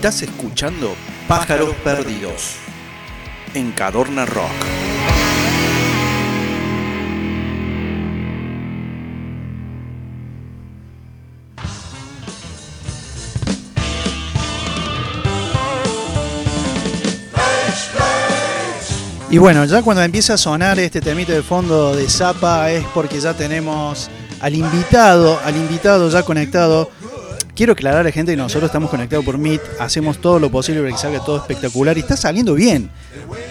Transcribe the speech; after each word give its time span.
Estás 0.00 0.22
escuchando 0.22 0.94
Pájaros 1.28 1.74
Perdidos 1.84 2.56
en 3.52 3.70
Cadorna 3.72 4.24
Rock. 4.24 4.48
Y 19.28 19.36
bueno, 19.36 19.66
ya 19.66 19.82
cuando 19.82 20.02
empieza 20.02 20.32
a 20.32 20.38
sonar 20.38 20.78
este 20.78 21.02
temito 21.02 21.32
de 21.32 21.42
fondo 21.42 21.94
de 21.94 22.08
Zapa 22.08 22.70
es 22.70 22.86
porque 22.94 23.20
ya 23.20 23.34
tenemos 23.34 24.08
al 24.40 24.54
invitado, 24.54 25.38
al 25.44 25.56
invitado 25.56 26.08
ya 26.08 26.22
conectado. 26.22 26.90
Quiero 27.60 27.74
aclarar 27.74 28.00
a 28.00 28.04
la 28.04 28.10
gente 28.10 28.32
que 28.32 28.38
nosotros 28.38 28.70
estamos 28.70 28.88
conectados 28.88 29.22
por 29.22 29.36
Meet, 29.36 29.60
hacemos 29.78 30.18
todo 30.18 30.38
lo 30.38 30.50
posible 30.50 30.80
para 30.80 30.92
que 30.92 30.98
salga 30.98 31.22
todo 31.22 31.36
espectacular 31.36 31.94
y 31.98 32.00
está 32.00 32.16
saliendo 32.16 32.54
bien. 32.54 32.90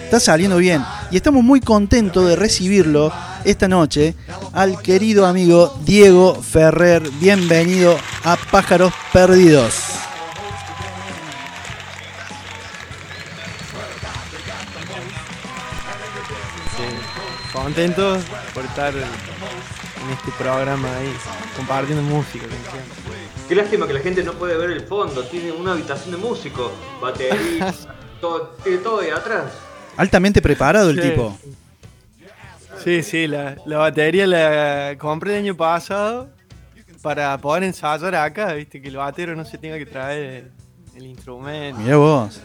Está 0.02 0.18
saliendo 0.18 0.56
bien. 0.56 0.82
Y 1.12 1.16
estamos 1.16 1.44
muy 1.44 1.60
contentos 1.60 2.26
de 2.26 2.34
recibirlo 2.34 3.12
esta 3.44 3.68
noche 3.68 4.16
al 4.52 4.82
querido 4.82 5.26
amigo 5.26 5.78
Diego 5.84 6.34
Ferrer. 6.34 7.08
Bienvenido 7.20 7.96
a 8.24 8.36
Pájaros 8.50 8.92
Perdidos. 9.12 9.74
contentos 17.52 18.24
por 18.54 18.64
estar 18.64 18.92
en 18.92 20.10
este 20.10 20.32
programa 20.36 20.88
ahí, 20.96 21.14
compartiendo 21.56 22.02
música. 22.02 22.46
Qué 23.50 23.56
lástima 23.56 23.84
que 23.88 23.94
la 23.94 23.98
gente 23.98 24.22
no 24.22 24.34
puede 24.34 24.56
ver 24.56 24.70
el 24.70 24.82
fondo, 24.82 25.24
tiene 25.24 25.50
una 25.50 25.72
habitación 25.72 26.12
de 26.12 26.18
músico, 26.18 26.70
batería, 27.02 27.74
todo, 28.20 28.54
tiene 28.62 28.78
todo 28.78 29.00
ahí 29.00 29.10
atrás. 29.10 29.52
Altamente 29.96 30.40
preparado 30.40 30.90
el 30.90 31.00
tipo. 31.00 31.36
Sí, 32.84 33.02
sí, 33.02 33.26
la, 33.26 33.56
la, 33.66 33.78
batería 33.78 34.24
la 34.28 34.96
compré 34.98 35.32
el 35.32 35.38
año 35.46 35.56
pasado 35.56 36.30
para 37.02 37.36
poder 37.38 37.64
ensayar 37.64 38.14
acá, 38.14 38.52
viste, 38.52 38.80
que 38.80 38.86
el 38.86 38.98
batero 38.98 39.34
no 39.34 39.44
se 39.44 39.58
tenga 39.58 39.78
que 39.78 39.86
traer 39.86 40.52
el, 40.94 41.06
instrumento. 41.06 41.80
Mira 41.80 41.96
vos, 41.96 42.40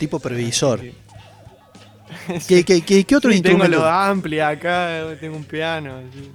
tipo 0.00 0.18
previsor. 0.18 0.80
¿Qué, 2.48 2.64
qué, 2.64 2.82
qué, 2.82 3.04
qué 3.04 3.16
otro 3.16 3.30
sí, 3.30 3.36
instrumento? 3.36 3.70
Tengo 3.70 3.84
lo 3.84 3.88
amplia 3.88 4.48
acá, 4.48 5.14
tengo 5.20 5.36
un 5.36 5.44
piano. 5.44 6.00
Sí. 6.12 6.32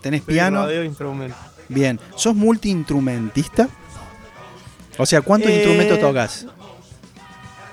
¿Tenés 0.00 0.22
piano? 0.22 0.68
instrumento. 0.82 1.36
Bien. 1.72 1.98
¿Sos 2.16 2.34
multiinstrumentista? 2.34 3.68
O 4.98 5.06
sea, 5.06 5.20
¿cuántos 5.22 5.50
Eh, 5.50 5.54
instrumentos 5.56 5.98
tocas? 6.00 6.46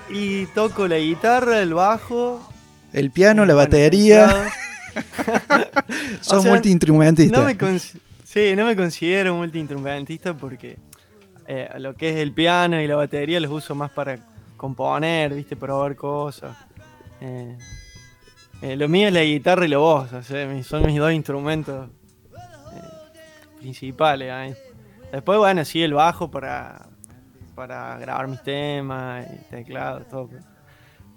Y 0.08 0.46
toco 0.46 0.88
la 0.88 0.98
guitarra, 0.98 1.60
el 1.60 1.74
bajo. 1.74 2.46
El 2.92 3.10
piano, 3.10 3.44
la 3.46 3.54
batería. 3.54 4.48
Sos 6.20 6.38
O 6.38 6.42
sea, 6.42 6.50
multiinstrumentista. 6.50 7.38
No 7.38 7.44
me 7.44 7.56
cons- 7.56 7.96
sí, 8.24 8.54
no 8.56 8.64
me 8.66 8.74
considero 8.74 9.34
multiinstrumentista 9.36 10.34
porque 10.34 10.76
eh, 11.46 11.68
lo 11.78 11.94
que 11.94 12.10
es 12.10 12.16
el 12.16 12.32
piano 12.32 12.80
y 12.80 12.86
la 12.88 12.96
batería 12.96 13.38
los 13.40 13.52
uso 13.52 13.74
más 13.74 13.90
para 13.90 14.18
componer, 14.56 15.34
viste, 15.34 15.54
probar 15.56 15.94
cosas. 15.94 16.56
Eh, 17.20 17.56
eh, 18.62 18.76
lo 18.76 18.88
mío 18.88 19.08
es 19.08 19.14
la 19.14 19.22
guitarra 19.22 19.64
y 19.64 19.68
la 19.68 19.78
voz, 19.78 20.12
o 20.12 20.22
sea, 20.22 20.46
mis- 20.46 20.66
son 20.66 20.84
mis 20.86 20.98
dos 20.98 21.12
instrumentos 21.12 21.88
principales. 23.60 24.30
ahí. 24.32 24.54
Después, 25.12 25.38
bueno, 25.38 25.64
sí, 25.64 25.82
el 25.82 25.94
bajo 25.94 26.30
para, 26.30 26.86
para 27.54 27.98
grabar 27.98 28.28
mis 28.28 28.42
temas, 28.42 29.26
y 29.26 29.50
teclado, 29.50 30.00
todo. 30.10 30.28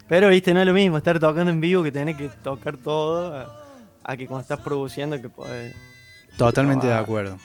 pero- 0.07 0.29
viste, 0.29 0.53
no 0.53 0.59
es 0.59 0.65
lo 0.65 0.73
mismo 0.73 0.97
estar 0.97 1.19
tocando 1.19 1.51
en 1.51 1.61
vivo 1.61 1.83
que 1.83 1.91
tener 1.91 2.15
que 2.15 2.29
tocar 2.43 2.77
todo 2.77 3.35
a, 3.35 3.63
a 4.03 4.17
que 4.17 4.27
cuando 4.27 4.41
estás 4.41 4.59
produciendo 4.59 5.21
que 5.21 5.29
podés 5.29 5.75
Totalmente 6.37 6.87
de 6.87 6.93
acuerdo. 6.93 7.37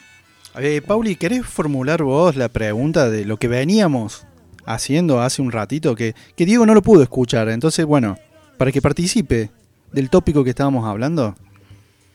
Eh, 0.57 0.81
Pauli, 0.85 1.15
¿querés 1.15 1.45
formular 1.45 2.01
vos 2.01 2.35
la 2.35 2.49
pregunta 2.49 3.07
de 3.09 3.23
lo 3.23 3.37
que 3.37 3.47
veníamos 3.47 4.25
haciendo 4.65 5.21
hace 5.21 5.43
un 5.43 5.51
ratito? 5.51 5.95
Que, 5.95 6.15
que 6.35 6.45
Diego 6.47 6.65
no 6.65 6.73
lo 6.73 6.81
pudo 6.81 7.03
escuchar. 7.03 7.49
Entonces, 7.49 7.85
bueno, 7.85 8.17
para 8.57 8.71
que 8.71 8.81
participe 8.81 9.51
del 9.91 10.09
tópico 10.09 10.43
que 10.43 10.49
estábamos 10.49 10.87
hablando. 10.87 11.35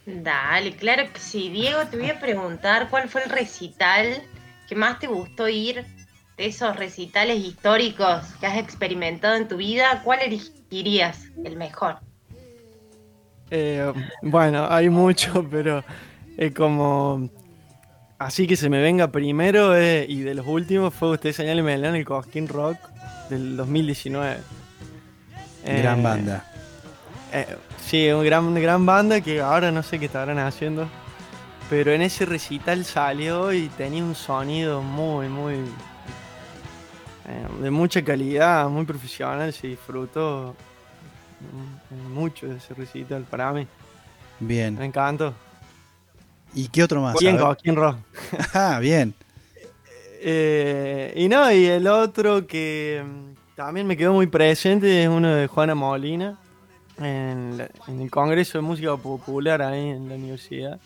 Dale, 0.06 0.76
claro 0.76 1.04
que 1.12 1.18
sí. 1.18 1.48
Diego, 1.48 1.86
te 1.90 1.96
voy 1.96 2.10
a 2.10 2.20
preguntar 2.20 2.88
cuál 2.90 3.08
fue 3.08 3.24
el 3.24 3.30
recital 3.30 4.22
que 4.68 4.74
más 4.74 4.98
te 4.98 5.06
gustó 5.06 5.48
ir 5.48 5.84
de 6.36 6.46
esos 6.46 6.76
recitales 6.76 7.38
históricos 7.38 8.22
que 8.40 8.46
has 8.46 8.58
experimentado 8.58 9.36
en 9.36 9.48
tu 9.48 9.56
vida. 9.56 10.02
¿Cuál 10.04 10.20
elegirías 10.22 11.30
el 11.44 11.56
mejor? 11.56 11.96
Eh, 13.50 13.92
bueno, 14.22 14.66
hay 14.68 14.90
mucho, 14.90 15.46
pero 15.50 15.84
es 16.36 16.52
como. 16.52 17.30
Así 18.18 18.46
que 18.46 18.56
se 18.56 18.70
me 18.70 18.80
venga 18.80 19.08
primero, 19.08 19.76
eh, 19.76 20.06
y 20.08 20.20
de 20.20 20.34
los 20.34 20.46
últimos 20.46 20.94
fue 20.94 21.10
Usted 21.10 21.32
Señáleme 21.32 21.74
en 21.74 21.84
el 21.84 22.04
Cosquín 22.04 22.48
Rock 22.48 22.78
del 23.28 23.56
2019. 23.56 24.38
Eh, 25.66 25.78
Gran 25.82 26.02
banda. 26.02 26.44
Eh, 27.92 28.08
sí, 28.08 28.10
una 28.12 28.24
gran, 28.24 28.54
gran 28.54 28.86
banda 28.86 29.20
que 29.20 29.40
ahora 29.40 29.70
no 29.72 29.82
sé 29.82 29.98
qué 29.98 30.06
estarán 30.06 30.38
haciendo. 30.38 30.92
Pero 31.68 31.92
en 31.92 32.02
ese 32.02 32.26
recital 32.26 32.84
salió 32.84 33.52
y 33.52 33.70
tenía 33.70 34.04
un 34.04 34.14
sonido 34.14 34.82
muy, 34.82 35.28
muy. 35.28 35.76
eh, 37.24 37.48
de 37.60 37.70
mucha 37.70 38.02
calidad, 38.04 38.68
muy 38.68 38.84
profesional. 38.84 39.52
Se 39.52 39.68
disfrutó 39.68 40.58
mm, 41.40 42.12
mucho 42.12 42.48
de 42.48 42.56
ese 42.58 42.74
recital 42.74 43.26
para 43.26 43.52
mí. 43.52 43.68
Me 44.76 44.82
Bien. 44.82 44.82
encantó. 44.84 45.40
¿Y 46.52 46.68
qué 46.68 46.82
otro 46.84 47.00
más? 47.02 47.18
Bien, 47.18 47.36
ver. 47.36 47.46
Cosquín 47.46 47.76
Rock. 47.76 47.98
Ah, 48.54 48.78
bien. 48.80 49.14
Eh, 50.20 51.12
y 51.16 51.28
no, 51.28 51.50
y 51.52 51.66
el 51.66 51.86
otro 51.86 52.46
que 52.46 53.04
mm, 53.04 53.34
también 53.54 53.86
me 53.86 53.96
quedó 53.96 54.12
muy 54.14 54.26
presente 54.26 55.02
es 55.04 55.08
uno 55.08 55.28
de 55.34 55.46
Juana 55.46 55.74
Molina 55.74 56.38
en, 56.98 57.58
la- 57.58 57.70
en 57.88 58.00
el 58.00 58.10
Congreso 58.10 58.58
de 58.58 58.62
Música 58.62 58.96
Popular 58.96 59.62
ahí 59.62 59.88
en 59.90 60.08
la 60.08 60.14
universidad. 60.14 60.78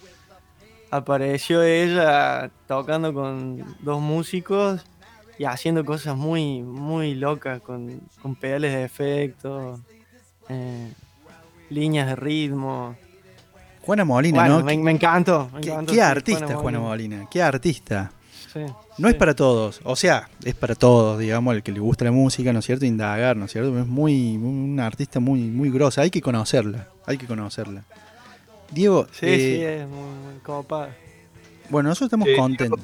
Apareció 0.90 1.62
ella 1.62 2.50
tocando 2.66 3.12
con 3.12 3.62
dos 3.80 4.00
músicos 4.00 4.84
y 5.38 5.44
haciendo 5.44 5.84
cosas 5.84 6.16
muy, 6.16 6.62
muy 6.62 7.14
locas 7.14 7.60
con, 7.60 8.00
con 8.22 8.34
pedales 8.34 8.72
de 8.72 8.84
efecto, 8.84 9.78
eh, 10.48 10.90
líneas 11.68 12.06
de 12.06 12.16
ritmo. 12.16 12.96
Juana 13.82 14.04
Molina, 14.04 14.40
Bueno, 14.40 14.58
¿no? 14.60 14.64
me, 14.64 14.76
me 14.78 14.90
encantó. 14.92 15.50
me 15.52 15.60
¿Qué, 15.60 15.70
encantó, 15.70 15.92
qué 15.92 15.96
sí, 15.98 16.00
artista 16.02 16.56
Juana 16.56 16.80
Molina? 16.80 17.26
¿Qué 17.30 17.42
artista? 17.42 18.10
Sí, 18.52 18.60
No 18.98 19.08
sí. 19.08 19.12
es 19.12 19.14
para 19.14 19.34
todos, 19.34 19.80
o 19.84 19.94
sea, 19.94 20.28
es 20.44 20.54
para 20.54 20.74
todos, 20.74 21.18
digamos, 21.18 21.54
el 21.54 21.62
que 21.62 21.70
le 21.72 21.80
gusta 21.80 22.04
la 22.06 22.12
música, 22.12 22.52
¿no 22.52 22.60
es 22.60 22.64
cierto? 22.64 22.86
Indagar, 22.86 23.36
¿no 23.36 23.44
es 23.44 23.52
cierto? 23.52 23.78
Es 23.78 23.86
muy, 23.86 24.38
muy- 24.38 24.70
una 24.72 24.86
artista 24.86 25.20
muy, 25.20 25.40
muy 25.42 25.70
grosa, 25.70 26.00
hay 26.02 26.10
que 26.10 26.20
conocerla, 26.22 26.88
hay 27.06 27.18
que 27.18 27.26
conocerla. 27.26 27.84
Diego, 28.70 29.06
Sí, 29.12 29.26
eh, 29.26 29.38
sí, 29.38 29.62
es 29.62 29.88
muy, 29.88 30.32
muy 30.32 30.40
copada. 30.42 30.94
bueno, 31.68 31.90
nosotros 31.90 32.08
estamos 32.08 32.28
Sí, 32.28 32.36
contentos. 32.36 32.80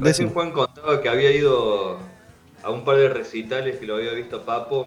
Recién. 0.00 0.30
Juan 0.30 0.50
contaba 0.52 1.00
que 1.00 1.08
había 1.08 1.30
ido 1.32 1.98
a 2.62 2.70
un 2.70 2.84
par 2.84 2.96
de 2.96 3.08
recitales 3.08 3.76
que 3.78 3.86
lo 3.86 3.96
había 3.96 4.12
visto 4.12 4.42
Papo. 4.44 4.86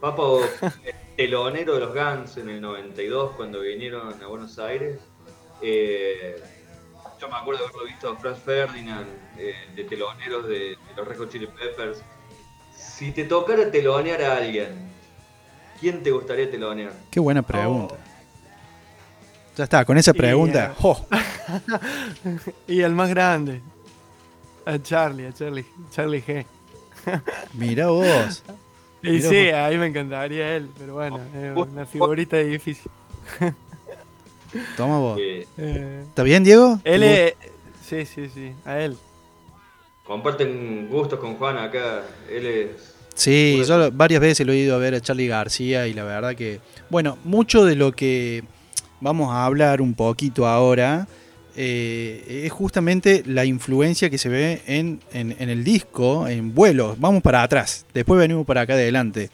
Papo, 0.00 0.40
telonero 1.16 1.74
de 1.74 1.80
los 1.80 1.94
Guns 1.94 2.36
en 2.38 2.48
el 2.48 2.60
92 2.60 3.32
cuando 3.36 3.60
vinieron 3.60 4.20
a 4.22 4.26
Buenos 4.26 4.58
Aires. 4.58 4.98
Eh, 5.60 6.42
yo 7.22 7.28
me 7.28 7.36
acuerdo 7.36 7.60
de 7.62 7.68
haberlo 7.68 7.86
visto 7.86 8.10
a 8.10 8.16
Franz 8.16 8.38
Ferdinand, 8.40 9.06
eh, 9.38 9.54
de 9.76 9.84
teloneros 9.84 10.48
de, 10.48 10.58
de 10.58 10.76
los 10.96 11.06
Red 11.06 11.18
Hot 11.18 11.30
Chili 11.30 11.46
Peppers. 11.46 12.02
Si 12.76 13.12
te 13.12 13.24
tocara 13.24 13.70
telonear 13.70 14.20
a 14.22 14.36
alguien, 14.38 14.90
¿quién 15.80 16.02
te 16.02 16.10
gustaría 16.10 16.50
telonear? 16.50 16.92
Qué 17.12 17.20
buena 17.20 17.42
pregunta. 17.42 17.94
Ya 19.56 19.64
está, 19.64 19.84
con 19.84 19.96
esa 19.98 20.10
Y, 20.10 20.14
pregunta. 20.14 20.72
eh, 20.72 20.74
¡jo! 20.78 21.06
Y 22.66 22.80
el 22.80 22.92
más 22.92 23.08
grande. 23.10 23.60
A 24.66 24.78
Charlie, 24.80 25.26
a 25.26 25.32
Charlie, 25.32 25.66
Charlie 25.90 26.22
G. 26.22 26.44
Mira 27.54 27.88
vos. 27.88 28.42
Y 29.02 29.10
Mirá 29.10 29.28
sí, 29.28 29.44
vos. 29.46 29.54
ahí 29.54 29.78
me 29.78 29.86
encantaría 29.86 30.56
él, 30.56 30.70
pero 30.78 30.94
bueno, 30.94 31.20
es 31.36 31.54
vos- 31.54 31.68
una 31.70 31.86
figurita 31.86 32.36
difícil. 32.38 32.90
Toma 34.76 34.98
vos. 34.98 35.18
Eh, 35.20 35.46
Eh, 35.58 36.04
¿Está 36.08 36.22
bien, 36.22 36.44
Diego? 36.44 36.80
él 36.84 37.00
¿Te 37.02 37.28
es. 37.28 37.34
Sí, 37.88 38.06
sí, 38.06 38.30
sí, 38.32 38.52
a 38.64 38.78
él. 38.80 38.96
comparten 40.06 40.88
gustos 40.88 41.18
con 41.18 41.36
Juan 41.36 41.58
acá. 41.58 42.02
Él 42.30 42.46
es 42.46 42.68
Sí, 43.14 43.62
yo 43.66 43.76
lo- 43.76 43.92
varias 43.92 44.20
veces 44.22 44.46
lo 44.46 44.52
he 44.52 44.56
ido 44.58 44.74
a 44.74 44.78
ver 44.78 44.94
a 44.94 45.00
Charlie 45.00 45.26
García 45.28 45.86
y 45.86 45.92
la 45.92 46.02
verdad 46.04 46.34
que, 46.34 46.60
bueno, 46.88 47.18
mucho 47.24 47.64
de 47.66 47.76
lo 47.76 47.92
que 47.92 48.42
vamos 49.00 49.30
a 49.32 49.44
hablar 49.44 49.82
un 49.82 49.92
poquito 49.94 50.46
ahora 50.46 51.06
eh, 51.54 52.44
es 52.46 52.52
justamente 52.52 53.22
la 53.26 53.44
influencia 53.44 54.08
que 54.08 54.16
se 54.16 54.30
ve 54.30 54.62
en, 54.66 55.00
en- 55.12 55.36
en 55.38 55.50
el 55.50 55.62
disco, 55.64 56.26
en 56.26 56.54
vuelos. 56.54 56.98
Vamos 56.98 57.22
para 57.22 57.42
atrás, 57.42 57.84
después 57.92 58.18
venimos 58.18 58.46
para 58.46 58.62
acá 58.62 58.72
adelante. 58.72 59.28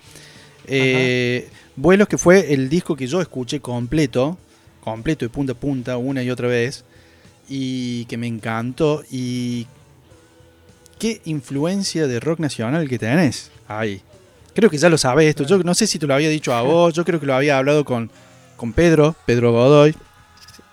Eh, 0.67 1.49
vuelos 1.77 2.09
que 2.09 2.19
fue 2.19 2.53
el 2.53 2.69
disco 2.69 2.97
que 2.97 3.07
yo 3.07 3.21
escuché 3.21 3.61
completo, 3.61 4.37
completo 4.83 5.25
de 5.25 5.29
punta 5.31 5.53
a 5.53 5.57
punta, 5.57 5.97
una 5.97 6.23
y 6.23 6.31
otra 6.31 6.49
vez, 6.49 6.85
y 7.49 8.05
que 8.07 8.17
me 8.17 8.27
encantó. 8.27 9.03
Y 9.11 9.67
qué 10.99 11.21
influencia 11.25 12.07
de 12.07 12.21
rock 12.21 12.41
nacional 12.41 12.89
que 12.89 12.99
tenés 12.99 13.51
ahí. 13.69 14.03
Creo 14.55 14.69
que 14.71 14.79
ya 14.79 14.89
lo 14.89 14.99
sabés 14.99 15.29
esto. 15.29 15.45
Yo 15.45 15.59
no 15.63 15.75
sé 15.75 15.87
si 15.87 15.99
te 15.99 16.07
lo 16.07 16.15
había 16.15 16.29
dicho 16.29 16.53
a 16.53 16.63
vos, 16.63 16.93
yo 16.95 17.05
creo 17.05 17.21
que 17.21 17.27
lo 17.27 17.35
había 17.35 17.59
hablado 17.59 17.85
con, 17.85 18.11
con 18.57 18.73
Pedro, 18.73 19.15
Pedro 19.27 19.53
Godoy, 19.53 19.95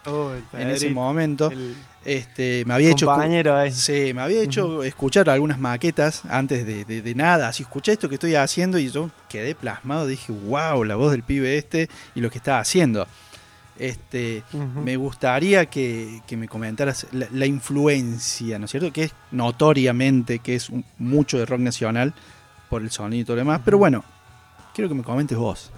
Oh, 0.07 0.31
en 0.53 0.69
ese 0.69 0.89
momento. 0.91 1.49
el 1.49 1.75
Este, 2.05 2.63
me 2.67 2.75
había 2.75 2.91
hecho. 2.91 3.07
Sí, 3.71 4.11
me 4.13 4.21
había 4.21 4.41
hecho 4.43 4.83
escuchar 4.83 5.27
algunas 5.31 5.57
maquetas 5.57 6.21
antes 6.29 6.63
de, 6.63 6.85
de- 6.85 7.01
de 7.01 7.15
nada. 7.15 7.47
Así 7.47 7.63
escuché 7.63 7.93
esto 7.93 8.07
que 8.07 8.13
estoy 8.15 8.35
haciendo 8.35 8.77
y 8.77 8.91
yo 8.91 9.09
quedé 9.29 9.55
plasmado. 9.55 10.05
Dije, 10.05 10.31
wow, 10.31 10.83
la 10.83 10.95
voz 10.95 11.11
del 11.11 11.23
pibe 11.23 11.57
este 11.57 11.89
y 12.13 12.21
lo 12.21 12.29
que 12.29 12.37
está 12.37 12.59
haciendo. 12.59 13.07
Este, 13.77 14.43
me 14.53 14.95
gustaría 14.95 15.65
que, 15.65 16.21
que 16.25 16.37
me 16.37 16.47
comentaras 16.47 17.07
la, 17.11 17.27
la 17.31 17.45
influencia, 17.45 18.57
¿no 18.57 18.65
es 18.65 18.71
cierto? 18.71 18.93
Que 18.93 19.03
es 19.03 19.13
notoriamente 19.31 20.39
que 20.39 20.55
es 20.55 20.69
un- 20.69 20.85
mucho 20.97 21.37
de 21.37 21.45
rock 21.45 21.59
nacional 21.59 22.13
por 22.69 22.81
el 22.81 22.89
sonido 22.91 23.21
y 23.21 23.25
todo 23.25 23.35
lo 23.35 23.41
demás. 23.41 23.61
Pero 23.65 23.77
bueno, 23.77 24.03
quiero 24.73 24.87
que 24.87 24.95
me 24.95 25.03
comentes 25.03 25.37
vos. 25.37 25.71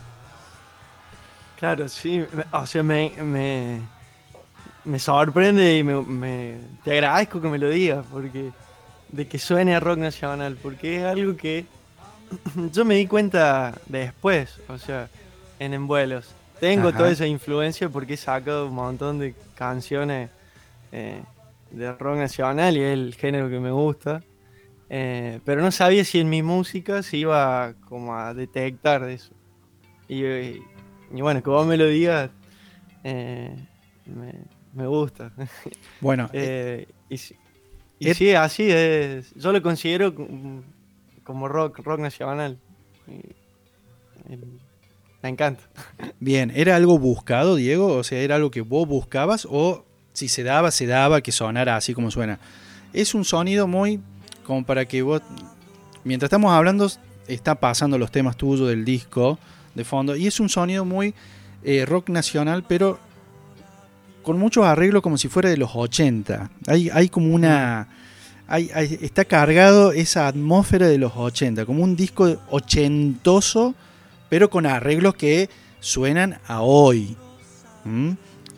Claro, 1.59 1.87
sí. 1.89 2.23
O 2.51 2.65
sea, 2.67 2.83
me, 2.83 3.11
me, 3.23 3.81
me 4.85 4.99
sorprende 4.99 5.77
y 5.77 5.83
me, 5.83 5.99
me- 6.01 6.57
te 6.83 6.91
agradezco 6.93 7.41
que 7.41 7.47
me 7.47 7.57
lo 7.57 7.69
digas, 7.69 8.05
porque 8.11 8.51
de 9.11 9.27
que 9.27 9.39
suene 9.39 9.73
a 9.75 9.79
rock 9.79 9.97
nacional, 9.97 10.57
porque 10.61 10.97
es 10.99 11.03
algo 11.03 11.35
que 11.35 11.65
yo 12.73 12.85
me 12.85 12.95
di 12.95 13.07
cuenta 13.07 13.73
después, 13.87 14.59
o 14.67 14.77
sea, 14.77 15.09
en 15.59 15.73
envuelos. 15.73 16.27
Tengo 16.59 16.89
Ajá. 16.89 16.97
toda 16.97 17.11
esa 17.11 17.27
influencia 17.27 17.89
porque 17.89 18.13
he 18.15 18.17
sacado 18.17 18.67
un 18.67 18.75
montón 18.75 19.19
de 19.19 19.35
canciones 19.55 20.29
eh, 20.91 21.21
de 21.71 21.91
rock 21.93 22.17
nacional 22.17 22.75
y 22.77 22.81
es 22.81 22.93
el 22.93 23.15
género 23.15 23.49
que 23.49 23.59
me 23.59 23.71
gusta. 23.71 24.23
Eh, 24.89 25.39
pero 25.45 25.61
no 25.61 25.71
sabía 25.71 26.03
si 26.05 26.19
en 26.19 26.29
mi 26.29 26.41
música 26.41 27.03
se 27.03 27.17
iba 27.17 27.73
como 27.87 28.15
a 28.15 28.33
detectar 28.33 29.05
de 29.05 29.13
eso. 29.15 29.33
Y, 30.07 30.23
y- 30.25 30.63
y 31.13 31.21
bueno, 31.21 31.41
que 31.43 31.49
vos 31.49 31.65
me 31.67 31.77
lo 31.77 31.85
digas, 31.87 32.29
eh, 33.03 33.53
me, 34.05 34.33
me 34.73 34.87
gusta. 34.87 35.31
Bueno, 36.01 36.29
Eh, 36.33 36.87
y 37.09 37.17
si- 37.17 37.35
y 37.99 38.13
sí, 38.13 38.33
así 38.33 38.69
es. 38.71 39.33
Yo 39.35 39.51
lo 39.51 39.61
considero 39.61 40.13
como- 40.15 40.63
como 41.23 41.47
rock, 41.47 41.79
rock 41.79 41.99
nacional. 41.99 42.57
Me 45.23 45.29
encanta. 45.29 45.63
Bien, 46.19 46.51
¿era 46.55 46.75
algo 46.75 46.97
buscado, 46.99 47.55
Diego? 47.55 47.87
O 47.93 48.03
sea, 48.03 48.19
¿era 48.19 48.35
algo 48.35 48.51
que 48.51 48.61
vos 48.61 48.87
buscabas 48.87 49.47
o 49.49 49.83
si 50.13 50.27
se 50.29 50.43
daba, 50.43 50.71
se 50.71 50.85
daba 50.87 51.21
que 51.21 51.31
sonara 51.31 51.75
así 51.75 51.93
como 51.93 52.11
suena? 52.11 52.39
Es 52.93 53.13
un 53.13 53.25
sonido 53.25 53.67
muy 53.67 53.99
como 54.45 54.65
para 54.65 54.85
que 54.85 55.01
vos, 55.01 55.21
mientras 56.03 56.27
estamos 56.27 56.51
hablando, 56.53 56.89
está 57.27 57.55
pasando 57.55 57.97
los 57.97 58.11
temas 58.11 58.37
tuyos 58.37 58.69
del 58.69 58.85
disco 58.85 59.37
de 59.75 59.83
fondo 59.83 60.15
y 60.15 60.27
es 60.27 60.39
un 60.39 60.49
sonido 60.49 60.85
muy 60.85 61.13
eh, 61.63 61.85
rock 61.85 62.09
nacional, 62.09 62.63
pero 62.67 62.97
con 64.23 64.37
muchos 64.39 64.65
arreglos 64.65 65.01
como 65.01 65.17
si 65.17 65.27
fuera 65.27 65.49
de 65.49 65.57
los 65.57 65.71
80. 65.75 66.49
Hay, 66.67 66.89
hay 66.93 67.09
como 67.09 67.33
una... 67.33 67.87
hay- 68.47 68.69
está 69.01 69.25
cargado 69.25 69.91
esa 69.91 70.27
atmósfera 70.27 70.87
de 70.87 70.97
los 70.97 71.13
80, 71.15 71.65
como 71.65 71.83
un 71.83 71.95
disco 71.95 72.37
ochentoso, 72.49 73.75
pero 74.29 74.49
con 74.49 74.65
arreglos 74.65 75.15
que 75.15 75.49
suenan 75.79 76.39
a 76.47 76.61
hoy. 76.61 77.15
¿Mm? 77.85 78.11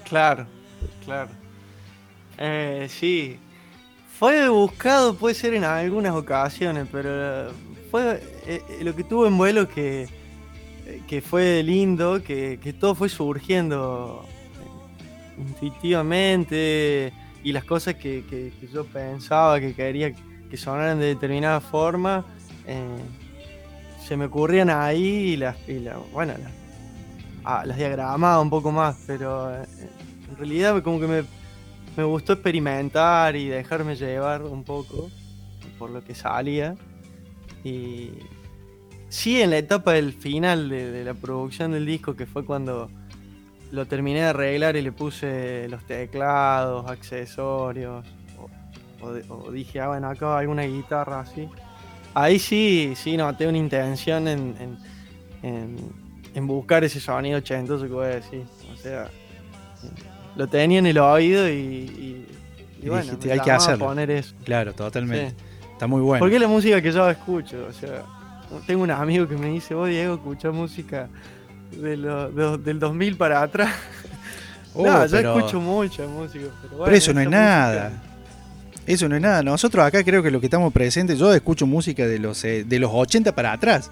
Claro, 0.08 0.48
claro. 1.06 1.30
Eh, 2.38 2.88
sí. 2.90 3.38
Fue 4.18 4.50
buscado, 4.50 5.16
puede 5.16 5.36
ser 5.36 5.54
en 5.54 5.64
algunas 5.64 6.14
ocasiones, 6.14 6.88
pero 6.92 7.52
fue 7.92 8.22
eh, 8.46 8.62
lo 8.82 8.94
que 8.96 9.04
tuvo 9.04 9.26
en 9.28 9.38
vuelo 9.38 9.68
que, 9.70 10.08
que 11.08 11.22
fue 11.22 11.64
lindo, 11.64 12.22
que, 12.22 12.60
que 12.62 12.74
todo 12.74 12.96
fue 12.96 13.08
surgiendo 13.08 14.26
intuitivamente 15.38 17.14
y 17.44 17.52
las 17.54 17.64
cosas 17.64 17.96
que, 17.96 18.24
que- 18.30 18.52
que 18.60 18.68
yo 18.68 18.86
pensaba 18.86 19.60
que 19.60 19.74
quería 19.74 20.14
que 20.50 20.58
sonaran 20.58 21.00
de 21.00 21.06
determinada 21.08 21.62
forma 21.62 22.26
eh, 22.68 22.84
se 24.10 24.18
me 24.18 24.26
ocurrían 24.26 24.72
ahí 24.72 25.34
y 25.34 25.38
las, 25.38 25.56
y 25.70 25.78
la- 25.82 26.00
bueno, 26.12 26.34
las, 26.34 26.52
ah, 27.44 27.64
las 27.64 27.78
diagramaba 27.78 28.42
un 28.42 28.50
poco 28.50 28.72
más, 28.72 28.98
pero 29.06 29.54
eh, 29.56 29.68
en 30.32 30.36
realidad 30.36 30.82
como 30.82 31.00
que 31.00 31.06
me, 31.06 31.24
me 31.96 32.04
gustó 32.06 32.34
experimentar 32.34 33.36
y 33.36 33.50
dejarme 33.50 33.96
llevar 33.96 34.42
un 34.42 34.64
poco 34.64 35.12
por 35.78 35.92
lo 35.92 36.04
que 36.04 36.16
salía. 36.16 36.76
Y 37.64 38.10
sí, 39.10 39.44
en 39.44 39.52
la 39.52 39.60
etapa 39.60 39.94
del 39.94 40.12
final 40.14 40.70
de, 40.70 41.04
la 41.04 41.14
producción 41.14 41.72
del 41.74 41.86
disco, 41.86 42.16
que 42.16 42.26
fue 42.26 42.44
cuando 42.44 42.90
lo 43.72 43.86
terminé 43.86 44.22
de 44.22 44.26
arreglar 44.26 44.76
y 44.76 44.82
le 44.82 44.92
puse 44.92 45.70
los 45.70 45.84
teclados, 45.86 46.90
accesorios, 46.90 48.08
o, 49.02 49.08
o 49.36 49.52
dije, 49.52 49.80
ah, 49.82 49.90
bueno, 49.90 50.10
acá 50.10 50.26
va 50.26 50.40
alguna 50.40 50.64
guitarra 50.64 51.20
así. 51.20 51.48
Ahí 52.14 52.40
sí, 52.40 52.94
sí 52.96 53.16
noté 53.18 53.48
una 53.48 53.58
intención 53.58 54.28
en, 54.28 54.56
en, 54.60 54.78
en- 55.50 55.78
en 56.36 56.48
buscar 56.48 56.84
ese 56.84 57.00
sonido 57.00 57.38
ochentoso 57.40 57.86
que 57.86 57.92
voy 57.94 58.06
a 58.06 58.10
decir. 58.16 58.44
O 58.74 58.78
sea, 58.78 59.10
lo 60.36 60.48
tenía 60.48 60.80
en 60.80 60.86
el 60.86 60.98
oído 60.98 61.48
y, 61.50 61.52
y, 61.52 62.28
y 62.82 62.86
Y 62.86 62.90
bueno, 62.90 63.04
dijiste, 63.06 63.32
"Hay 63.34 63.40
que 63.40 63.52
hacerlo". 63.52 63.86
poner 63.88 64.12
eso. 64.12 64.36
Claro, 64.44 64.74
totalmente. 64.74 65.32
Sí. 65.32 65.36
Está 65.74 65.88
muy 65.88 66.02
bueno. 66.02 66.20
Porque 66.20 66.36
es 66.36 66.42
la 66.42 66.48
música 66.48 66.82
que 66.82 66.92
yo 66.92 67.10
escucho. 67.10 67.66
O 67.70 67.74
sea, 67.74 68.04
tengo 68.68 68.84
un 68.84 68.92
amigo 68.92 69.28
que 69.28 69.36
me 69.38 69.48
dice, 69.48 69.74
vos 69.74 69.88
Diego, 69.90 70.16
escuchás 70.16 70.54
música 70.54 71.08
de 71.72 71.98
lo- 71.98 72.32
de- 72.32 72.58
del 72.58 72.80
2000 72.80 73.16
para 73.18 73.42
atrás. 73.42 73.74
Oh, 74.76 74.86
no, 74.86 75.04
yo 75.08 75.12
pero- 75.18 75.38
escucho 75.40 75.60
mucha 75.60 76.06
música. 76.06 76.46
Pero, 76.62 76.70
bueno, 76.78 76.86
Pero 76.86 76.96
eso 76.96 77.12
no 77.12 77.22
es 77.22 77.30
nada. 77.30 77.92
Eso 78.90 79.08
no 79.08 79.16
es 79.16 79.22
nada. 79.22 79.44
Nosotros 79.44 79.86
acá 79.86 80.04
creo 80.04 80.24
que 80.24 80.32
lo 80.32 80.40
que 80.40 80.48
estamos 80.48 80.74
presentes, 80.74 81.20
yo 81.20 81.32
escucho 81.34 81.68
música 81.68 82.08
de 82.08 82.18
los, 82.18 82.44
eh, 82.44 82.64
de 82.64 82.80
los 82.80 82.90
80 82.94 83.36
para 83.36 83.54
atrás. 83.54 83.92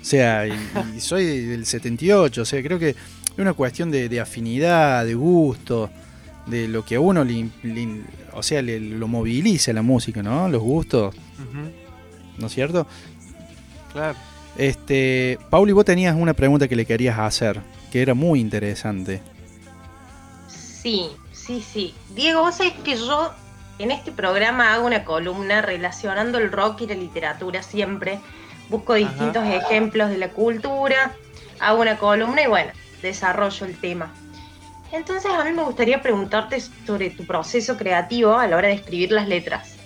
O 0.00 0.04
sea, 0.04 0.46
y, 0.46 0.52
y 0.96 1.00
soy 1.00 1.24
del 1.46 1.64
78. 1.64 2.42
O 2.42 2.44
sea, 2.44 2.62
creo 2.62 2.78
que 2.78 2.90
es 2.90 2.96
una 3.38 3.54
cuestión 3.54 3.90
de, 3.90 4.08
de 4.10 4.20
afinidad, 4.20 5.06
de 5.06 5.14
gusto, 5.14 5.88
de 6.46 6.68
lo 6.68 6.84
que 6.84 6.96
a 6.96 7.00
uno 7.00 7.24
le, 7.24 7.48
le- 7.62 8.02
o 8.34 8.42
sea, 8.42 8.60
le- 8.60 8.80
lo 8.80 9.08
moviliza 9.08 9.72
la 9.72 9.80
música, 9.82 10.22
¿no? 10.22 10.46
Los 10.48 10.60
gustos, 10.62 11.14
¿no 12.38 12.46
es 12.46 12.52
cierto? 12.52 12.86
claro. 13.92 14.16
Este, 14.58 15.36
Pauli, 15.50 15.72
vos 15.72 15.84
tenías 15.84 16.14
una 16.14 16.32
pregunta 16.34 16.68
que 16.68 16.76
le 16.76 16.84
querías 16.86 17.18
hacer, 17.18 17.60
que 17.90 18.02
era 18.02 18.12
muy 18.14 18.38
interesante. 18.40 19.20
Sí, 20.48 21.06
sí, 21.32 21.64
sí. 21.72 21.94
Diego, 22.14 22.42
vos 22.42 22.54
sabés 22.56 22.74
que 22.84 22.96
yo 22.96 23.32
en 23.78 23.90
este 23.90 24.12
programa 24.12 24.74
hago 24.74 24.86
una 24.86 25.04
columna 25.04 25.62
relacionando 25.62 26.38
el 26.38 26.52
rock 26.52 26.82
y 26.82 26.86
la 26.86 26.94
literatura 26.94 27.62
siempre. 27.62 28.20
Busco 28.68 28.94
distintos 28.94 29.44
ejemplos 29.46 30.10
de 30.10 30.18
la 30.18 30.28
cultura, 30.28 31.12
hago 31.60 31.82
una 31.82 31.98
columna 31.98 32.42
y 32.42 32.46
bueno, 32.46 32.70
desarrollo 33.02 33.66
el 33.66 33.78
tema. 33.78 34.12
Entonces 34.92 35.30
a 35.30 35.44
mí 35.44 35.50
me 35.50 35.64
gustaría 35.64 36.00
preguntarte 36.00 36.60
sobre 36.86 37.10
tu 37.10 37.26
proceso 37.26 37.76
creativo 37.76 38.36
a 38.38 38.46
la 38.46 38.56
hora 38.56 38.68
de 38.68 38.74
escribir 38.74 39.12
las 39.12 39.28
letras. 39.28 39.76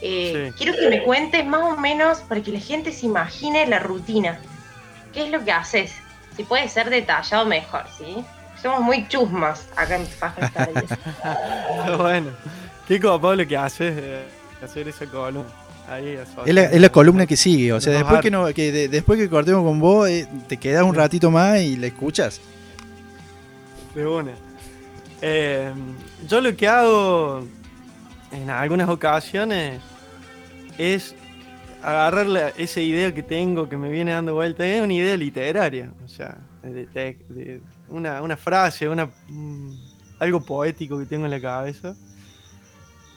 Eh, 0.00 0.52
Sí. 0.52 0.54
Quiero 0.58 0.78
que 0.78 0.88
me 0.88 1.02
cuentes 1.02 1.44
más 1.46 1.62
o 1.62 1.76
menos 1.76 2.18
para 2.20 2.40
que 2.40 2.52
la 2.52 2.60
gente 2.60 2.92
se 2.92 3.06
imagine 3.06 3.66
la 3.66 3.80
rutina. 3.80 4.38
¿Qué 5.12 5.24
es 5.24 5.30
lo 5.30 5.44
que 5.44 5.52
haces? 5.52 5.94
Si 6.36 6.44
puede 6.44 6.68
ser 6.68 6.90
detallado 6.90 7.46
mejor, 7.46 7.84
¿sí? 7.96 8.24
Somos 8.60 8.80
muy 8.80 9.08
chusmas 9.08 9.66
acá 9.76 9.96
en. 9.96 10.06
Pero 11.84 11.98
bueno, 11.98 12.30
qué 12.88 13.00
copado 13.00 13.34
lo 13.36 13.46
que 13.46 13.56
haces 13.56 13.94
eh, 13.96 14.22
hacer 14.62 14.88
esa 14.88 15.06
columna. 15.06 15.48
Ahí, 15.88 16.18
Es 16.44 16.52
la, 16.54 16.64
es 16.64 16.80
la 16.80 16.88
columna 16.88 17.26
que 17.26 17.36
sigue, 17.36 17.72
o 17.72 17.80
sea, 17.80 17.92
después 17.92 18.20
que, 18.20 18.30
no, 18.30 18.46
que 18.52 18.72
de- 18.72 18.88
después 18.88 19.20
que 19.20 19.28
cortemos 19.28 19.62
con 19.62 19.78
vos, 19.78 20.08
eh, 20.08 20.26
te 20.48 20.56
quedas 20.56 20.82
un 20.82 20.96
ratito 20.96 21.30
más 21.30 21.60
y 21.60 21.76
la 21.76 21.86
escuchas. 21.86 22.40
De 23.94 24.04
una. 24.04 24.32
Eh, 25.22 25.72
yo 26.28 26.40
lo 26.40 26.56
que 26.56 26.66
hago 26.66 27.46
en 28.32 28.50
algunas 28.50 28.88
ocasiones 28.88 29.80
es 30.76 31.14
agarrar 31.84 32.26
la- 32.26 32.48
esa 32.48 32.80
idea 32.80 33.14
que 33.14 33.22
tengo 33.22 33.68
que 33.68 33.76
me 33.76 33.88
viene 33.88 34.10
dando 34.10 34.34
vuelta. 34.34 34.66
Es 34.66 34.82
una 34.82 34.92
idea 34.92 35.16
literaria. 35.16 35.92
O 36.04 36.08
sea, 36.08 36.36
de- 36.64 36.86
de- 36.86 37.16
de- 37.28 37.60
una, 37.88 38.22
una 38.22 38.36
frase, 38.36 38.88
una, 38.88 39.08
mm, 39.28 39.70
algo 40.18 40.44
poético 40.44 40.98
que 40.98 41.06
tengo 41.06 41.26
en 41.26 41.30
la 41.30 41.40
cabeza. 41.40 41.94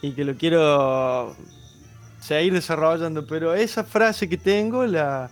Y 0.02 0.12
que 0.12 0.24
lo 0.24 0.36
quiero 0.36 1.36
seguir 2.20 2.52
desarrollando, 2.52 3.26
pero 3.26 3.54
esa 3.54 3.84
frase 3.84 4.28
que 4.28 4.36
tengo 4.36 4.86
la 4.86 5.30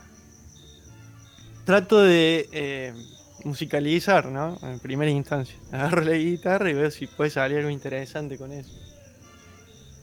trato 1.65 2.01
de 2.01 2.49
eh, 2.53 2.95
musicalizar, 3.45 4.27
¿no? 4.27 4.59
En 4.63 4.79
primera 4.79 5.11
instancia. 5.11 5.57
Agarro 5.73 6.03
la 6.03 6.17
guitarra 6.17 6.71
y 6.71 6.75
veo 6.75 6.91
si 6.91 7.07
puede 7.07 7.31
salir 7.31 7.59
algo 7.59 7.71
interesante 7.71 8.39
con 8.39 8.53
eso. 8.53 8.71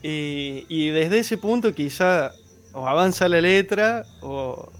Y, 0.03 0.65
y 0.69 0.89
desde 0.89 1.19
ese 1.19 1.38
punto 1.38 1.74
quizá 1.74 2.31
o 2.74 2.88
avanza 2.88 3.27
la 3.29 3.41
letra 3.41 4.05
o 4.22 4.72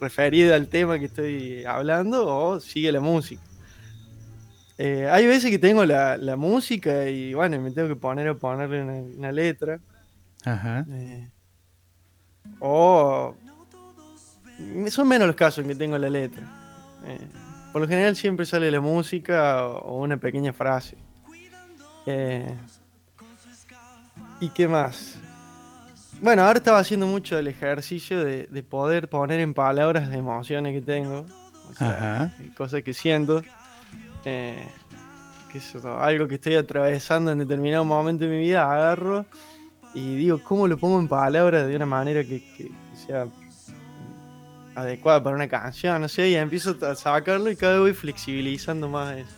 referida 0.00 0.56
al 0.56 0.68
tema 0.68 0.98
que 0.98 1.04
estoy 1.04 1.64
hablando 1.64 2.26
o 2.26 2.58
sigue 2.58 2.90
la 2.90 3.00
música. 3.00 3.42
Eh, 4.78 5.08
hay 5.10 5.26
veces 5.26 5.50
que 5.50 5.58
tengo 5.58 5.84
la, 5.84 6.16
la, 6.18 6.36
música 6.36 7.08
y 7.08 7.32
bueno, 7.32 7.58
me 7.60 7.70
tengo 7.70 7.88
que 7.88 7.96
poner 7.96 8.28
a 8.28 8.34
ponerle 8.34 8.82
una, 8.82 8.92
una 8.94 9.32
letra. 9.32 9.80
Ajá. 10.44 10.84
Eh, 10.90 11.28
o 12.60 13.34
son 14.88 15.08
menos 15.08 15.26
los 15.26 15.36
casos 15.36 15.64
en 15.64 15.68
que 15.68 15.74
tengo 15.76 15.96
la 15.96 16.10
letra. 16.10 16.42
Eh, 17.06 17.18
por 17.72 17.82
lo 17.82 17.88
general 17.88 18.16
siempre 18.16 18.44
sale 18.44 18.70
la 18.70 18.80
música 18.80 19.66
o, 19.66 19.78
o 19.78 20.02
una 20.02 20.18
pequeña 20.18 20.52
frase. 20.52 20.96
¿Y 24.40 24.48
qué 24.50 24.68
más? 24.68 25.18
Bueno, 26.20 26.42
ahora 26.42 26.58
estaba 26.58 26.78
haciendo 26.78 27.06
mucho 27.06 27.38
el 27.38 27.48
ejercicio 27.48 28.24
de, 28.24 28.46
de 28.46 28.62
poder 28.62 29.08
poner 29.08 29.40
en 29.40 29.54
palabras 29.54 30.08
las 30.08 30.16
emociones 30.16 30.72
que 30.72 30.80
tengo. 30.80 31.26
O 31.70 31.74
sea, 31.74 31.90
Ajá. 31.90 32.34
cosas 32.56 32.82
que 32.82 32.94
siento. 32.94 33.42
Eh, 34.28 34.66
qué 35.52 35.60
sé 35.60 35.80
yo, 35.80 36.00
algo 36.00 36.26
que 36.26 36.34
estoy 36.34 36.56
atravesando 36.56 37.30
en 37.30 37.38
determinado 37.38 37.84
momento 37.84 38.24
de 38.24 38.30
mi 38.30 38.40
vida, 38.40 38.64
agarro 38.64 39.24
y 39.94 40.16
digo, 40.16 40.42
¿cómo 40.42 40.66
lo 40.66 40.76
pongo 40.76 40.98
en 40.98 41.06
palabras 41.06 41.68
de 41.68 41.76
una 41.76 41.86
manera 41.86 42.24
que, 42.24 42.42
que 42.56 42.72
sea 43.06 43.28
adecuada 44.74 45.22
para 45.22 45.36
una 45.36 45.46
canción? 45.46 46.02
No 46.02 46.08
sé, 46.08 46.28
y 46.28 46.34
empiezo 46.34 46.76
a 46.84 46.96
sacarlo 46.96 47.48
y 47.52 47.54
cada 47.54 47.74
vez 47.74 47.80
voy 47.82 47.94
flexibilizando 47.94 48.88
más 48.88 49.16
eso. 49.16 49.30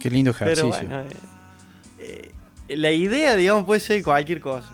Qué 0.00 0.10
lindo 0.10 0.34
Pero 0.36 0.50
ejercicio. 0.50 0.88
bueno, 0.88 1.04
eh, 2.00 2.32
eh, 2.68 2.76
la 2.76 2.90
idea, 2.90 3.36
digamos, 3.36 3.66
puede 3.66 3.78
ser 3.78 4.02
cualquier 4.02 4.40
cosa. 4.40 4.72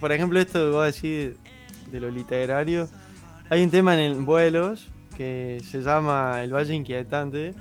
Por 0.00 0.12
ejemplo, 0.12 0.38
esto 0.38 0.58
que 0.58 0.70
voy 0.70 0.82
a 0.82 0.86
decir 0.86 1.38
de 1.90 1.98
lo 1.98 2.10
literario. 2.10 2.90
Hay 3.48 3.62
un 3.62 3.70
tema 3.70 3.94
en 3.94 4.00
el 4.00 4.14
vuelos 4.16 4.90
que 5.16 5.60
se 5.70 5.80
llama 5.80 6.42
El 6.42 6.52
Valle 6.54 6.74
Inquietante. 6.74 7.54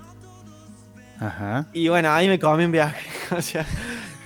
Ajá. 1.20 1.68
Y 1.74 1.88
bueno, 1.88 2.12
ahí 2.12 2.28
me 2.28 2.40
comí 2.40 2.66
un 2.66 2.72
viaje. 2.72 3.08
o 3.38 3.42
sea, 3.42 3.66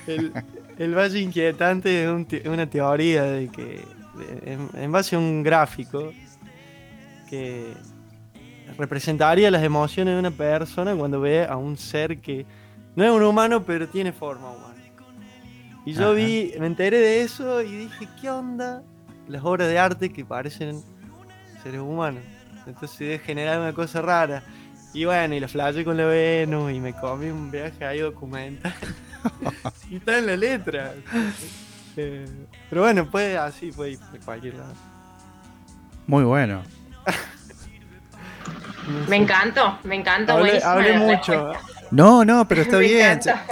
el, 0.08 0.32
el 0.78 0.96
Valle 0.96 1.20
Inquietante 1.20 2.04
es 2.06 2.10
un 2.10 2.26
te- 2.26 2.48
una 2.50 2.68
teoría 2.70 3.24
de 3.24 3.50
que, 3.50 3.84
de- 4.18 4.54
en, 4.54 4.70
en 4.74 4.92
base 4.92 5.16
a 5.16 5.20
un 5.20 5.44
gráfico, 5.44 6.12
que 7.30 7.74
representaría 8.78 9.50
las 9.52 9.64
emociones 9.64 10.14
de 10.14 10.20
una 10.20 10.32
persona 10.32 10.96
cuando 10.96 11.20
ve 11.20 11.46
a 11.46 11.56
un 11.58 11.78
ser 11.78 12.20
que 12.20 12.46
no 12.96 13.04
es 13.04 13.12
un 13.12 13.24
humano, 13.24 13.64
pero 13.64 13.88
tiene 13.88 14.12
forma 14.12 14.50
humana. 14.52 14.74
Y 15.86 15.94
yo 15.94 16.08
Ajá. 16.08 16.12
vi, 16.14 16.54
me 16.60 16.68
enteré 16.68 16.98
de 17.00 17.22
eso 17.22 17.62
y 17.62 17.72
dije, 17.78 18.08
¿qué 18.20 18.30
onda? 18.30 18.84
Las 19.28 19.44
obras 19.44 19.68
de 19.70 19.78
arte 19.80 20.12
que 20.12 20.26
parecen 20.26 20.82
seres 21.64 21.80
humanos. 21.82 22.24
Entonces 22.68 23.00
debe 23.00 23.20
generar 23.20 23.60
una 23.60 23.74
cosa 23.74 24.02
rara. 24.02 24.44
Y 24.94 25.06
bueno, 25.06 25.36
y 25.36 25.40
lo 25.40 25.48
flashé 25.48 25.84
con 25.86 25.98
la 25.98 26.06
Venus 26.06 26.72
y 26.72 26.80
me 26.80 26.94
comí 26.94 27.28
un 27.28 27.50
viaje 27.52 27.86
ahí 27.86 28.00
documental. 28.00 28.74
y 29.90 29.98
está 29.98 30.18
en 30.20 30.26
la 30.28 30.36
letra. 30.36 30.94
Eh, 31.96 32.26
pero 32.70 32.82
bueno, 32.84 33.10
puede 33.10 33.38
así, 33.38 33.72
puede 33.72 33.92
ir 33.92 34.00
de 34.00 34.20
cualquier 34.20 34.56
lado. 34.56 34.74
Muy 36.08 36.24
bueno. 36.24 36.62
No. 38.88 39.08
Me 39.10 39.18
encantó, 39.18 39.78
me 39.84 39.96
encantó. 39.96 40.34
Hablé, 40.34 40.54
mucho. 40.98 41.52
respuesta. 41.54 41.62
No, 41.92 42.24
no, 42.24 42.48
pero 42.48 42.62
está 42.62 42.78
Me 42.80 42.84
bien. 42.88 43.02
encanta. 43.20 43.46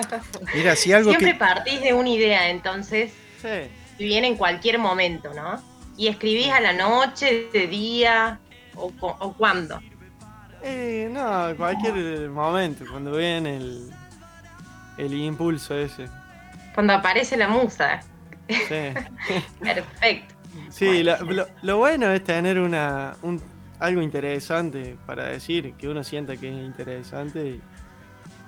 Mira, 0.54 0.76
si 0.76 0.94
algo 0.94 1.10
Siempre 1.12 1.34
que. 1.34 1.40
partís 1.40 1.82
de 1.82 1.94
una 1.94 2.10
idea, 2.10 2.50
entonces, 2.50 3.12
Sí. 3.42 3.70
y 4.00 4.06
viene 4.06 4.28
en 4.28 4.36
cualquier 4.38 4.80
momento, 4.80 5.34
¿no? 5.34 5.62
Y 5.98 6.08
escribís 6.08 6.50
a 6.52 6.60
la 6.62 6.74
noche, 6.74 7.48
de 7.52 7.68
día, 7.68 8.40
o, 8.76 8.92
o 9.02 9.34
cuándo. 9.34 9.80
Eh, 10.62 11.10
no, 11.12 11.56
cualquier 11.58 12.30
momento, 12.30 12.86
cuando 12.90 13.16
viene 13.16 13.58
el, 13.58 13.90
el 14.98 15.14
impulso 15.14 15.76
ese. 15.76 16.08
Cuando 16.74 16.94
aparece 16.94 17.38
la 17.38 17.48
musa. 17.48 18.00
Sí. 18.48 18.92
Perfecto. 19.60 20.34
Sí, 20.70 21.04
lo, 21.04 21.18
lo- 21.24 21.48
lo 21.62 21.78
bueno 21.78 22.12
es 22.12 22.24
tener 22.24 22.58
una, 22.60 23.16
un, 23.22 23.42
algo 23.80 24.02
interesante 24.02 24.98
para 25.06 25.26
decir, 25.26 25.74
que 25.74 25.88
uno 25.88 26.04
sienta 26.04 26.38
que 26.38 26.48
es 26.50 26.56
interesante 26.66 27.48
y 27.48 27.62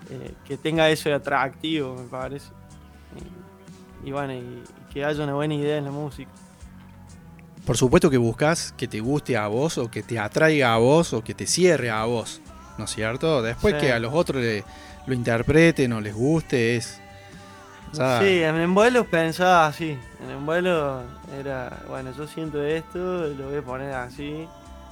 eh, 0.10 0.34
que 0.46 0.58
tenga 0.58 0.90
eso 0.90 1.10
de 1.10 1.16
atractivo, 1.16 1.96
me 1.96 2.08
parece. 2.08 2.50
Y, 4.04 4.08
y 4.10 4.12
bueno, 4.12 4.34
y, 4.34 4.38
y 4.38 4.64
que 4.94 5.04
haya 5.04 5.24
una 5.24 5.34
buena 5.34 5.54
idea 5.56 5.78
en 5.78 5.86
la 5.86 5.92
música. 5.92 6.32
Por 7.68 7.76
supuesto 7.78 8.10
que 8.10 8.18
buscas 8.18 8.74
que 8.78 8.88
te 8.88 9.00
guste 9.02 9.36
a 9.38 9.48
vos 9.48 9.78
o 9.78 9.92
que 9.92 10.02
te 10.02 10.18
atraiga 10.18 10.74
a 10.74 10.78
vos 10.78 11.12
o 11.14 11.22
que 11.24 11.34
te 11.36 11.46
cierre 11.46 11.90
a 11.92 12.06
vos, 12.06 12.42
¿no 12.78 12.86
es 12.86 12.92
cierto? 12.92 13.42
Después 13.44 13.76
Sí. 13.76 13.82
que 13.82 13.92
a 13.94 14.00
los 14.00 14.14
otros 14.14 14.42
le- 14.42 14.64
lo 15.06 15.14
interpreten 15.14 15.92
o 15.94 16.00
les 16.02 16.16
guste 16.16 16.78
es... 16.78 17.00
Sí, 17.94 18.42
en 18.44 18.56
envuelos 18.58 19.06
pensaba 19.08 19.68
así. 19.68 19.98
En 20.24 20.32
envuelo 20.32 21.02
era, 21.40 21.84
bueno, 21.88 22.12
yo 22.18 22.28
siento 22.28 22.64
esto, 22.64 22.98
lo 23.28 23.50
voy 23.50 23.58
a 23.58 23.62
poner 23.62 23.94
así, 23.94 24.48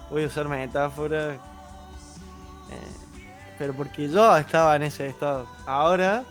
voy 0.10 0.24
a 0.24 0.27
usar 0.27 0.48
metáforas. 0.50 1.36
eh, 1.36 1.39
pero 3.58 3.74
porque 3.74 4.10
yo 4.10 4.36
estaba 4.38 4.75
en 4.75 4.84
ese 4.84 5.08
estado. 5.08 5.48
Ahora 5.65 6.24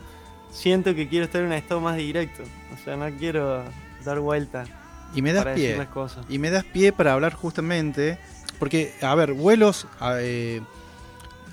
siento 0.50 0.94
que 0.94 1.08
quiero 1.08 1.24
estar 1.26 1.40
en 1.40 1.46
un 1.48 1.52
estado 1.54 1.80
más 1.80 1.96
directo. 1.96 2.42
O 2.74 2.84
sea, 2.84 2.96
no 2.96 3.06
quiero 3.18 3.62
dar 4.04 4.18
vueltas 4.20 4.68
Y 5.14 5.22
me 5.22 5.32
das 5.32 5.44
para 5.44 5.54
decir 5.54 5.70
pie. 5.70 5.78
las 5.78 5.88
cosas. 5.88 6.26
Y 6.28 6.38
me 6.38 6.50
das 6.50 6.64
pie 6.64 6.92
para 6.92 7.12
hablar 7.12 7.34
justamente, 7.34 8.18
porque, 8.58 8.94
a 9.02 9.14
ver, 9.14 9.32
vuelos, 9.32 9.86
eh, 10.20 10.60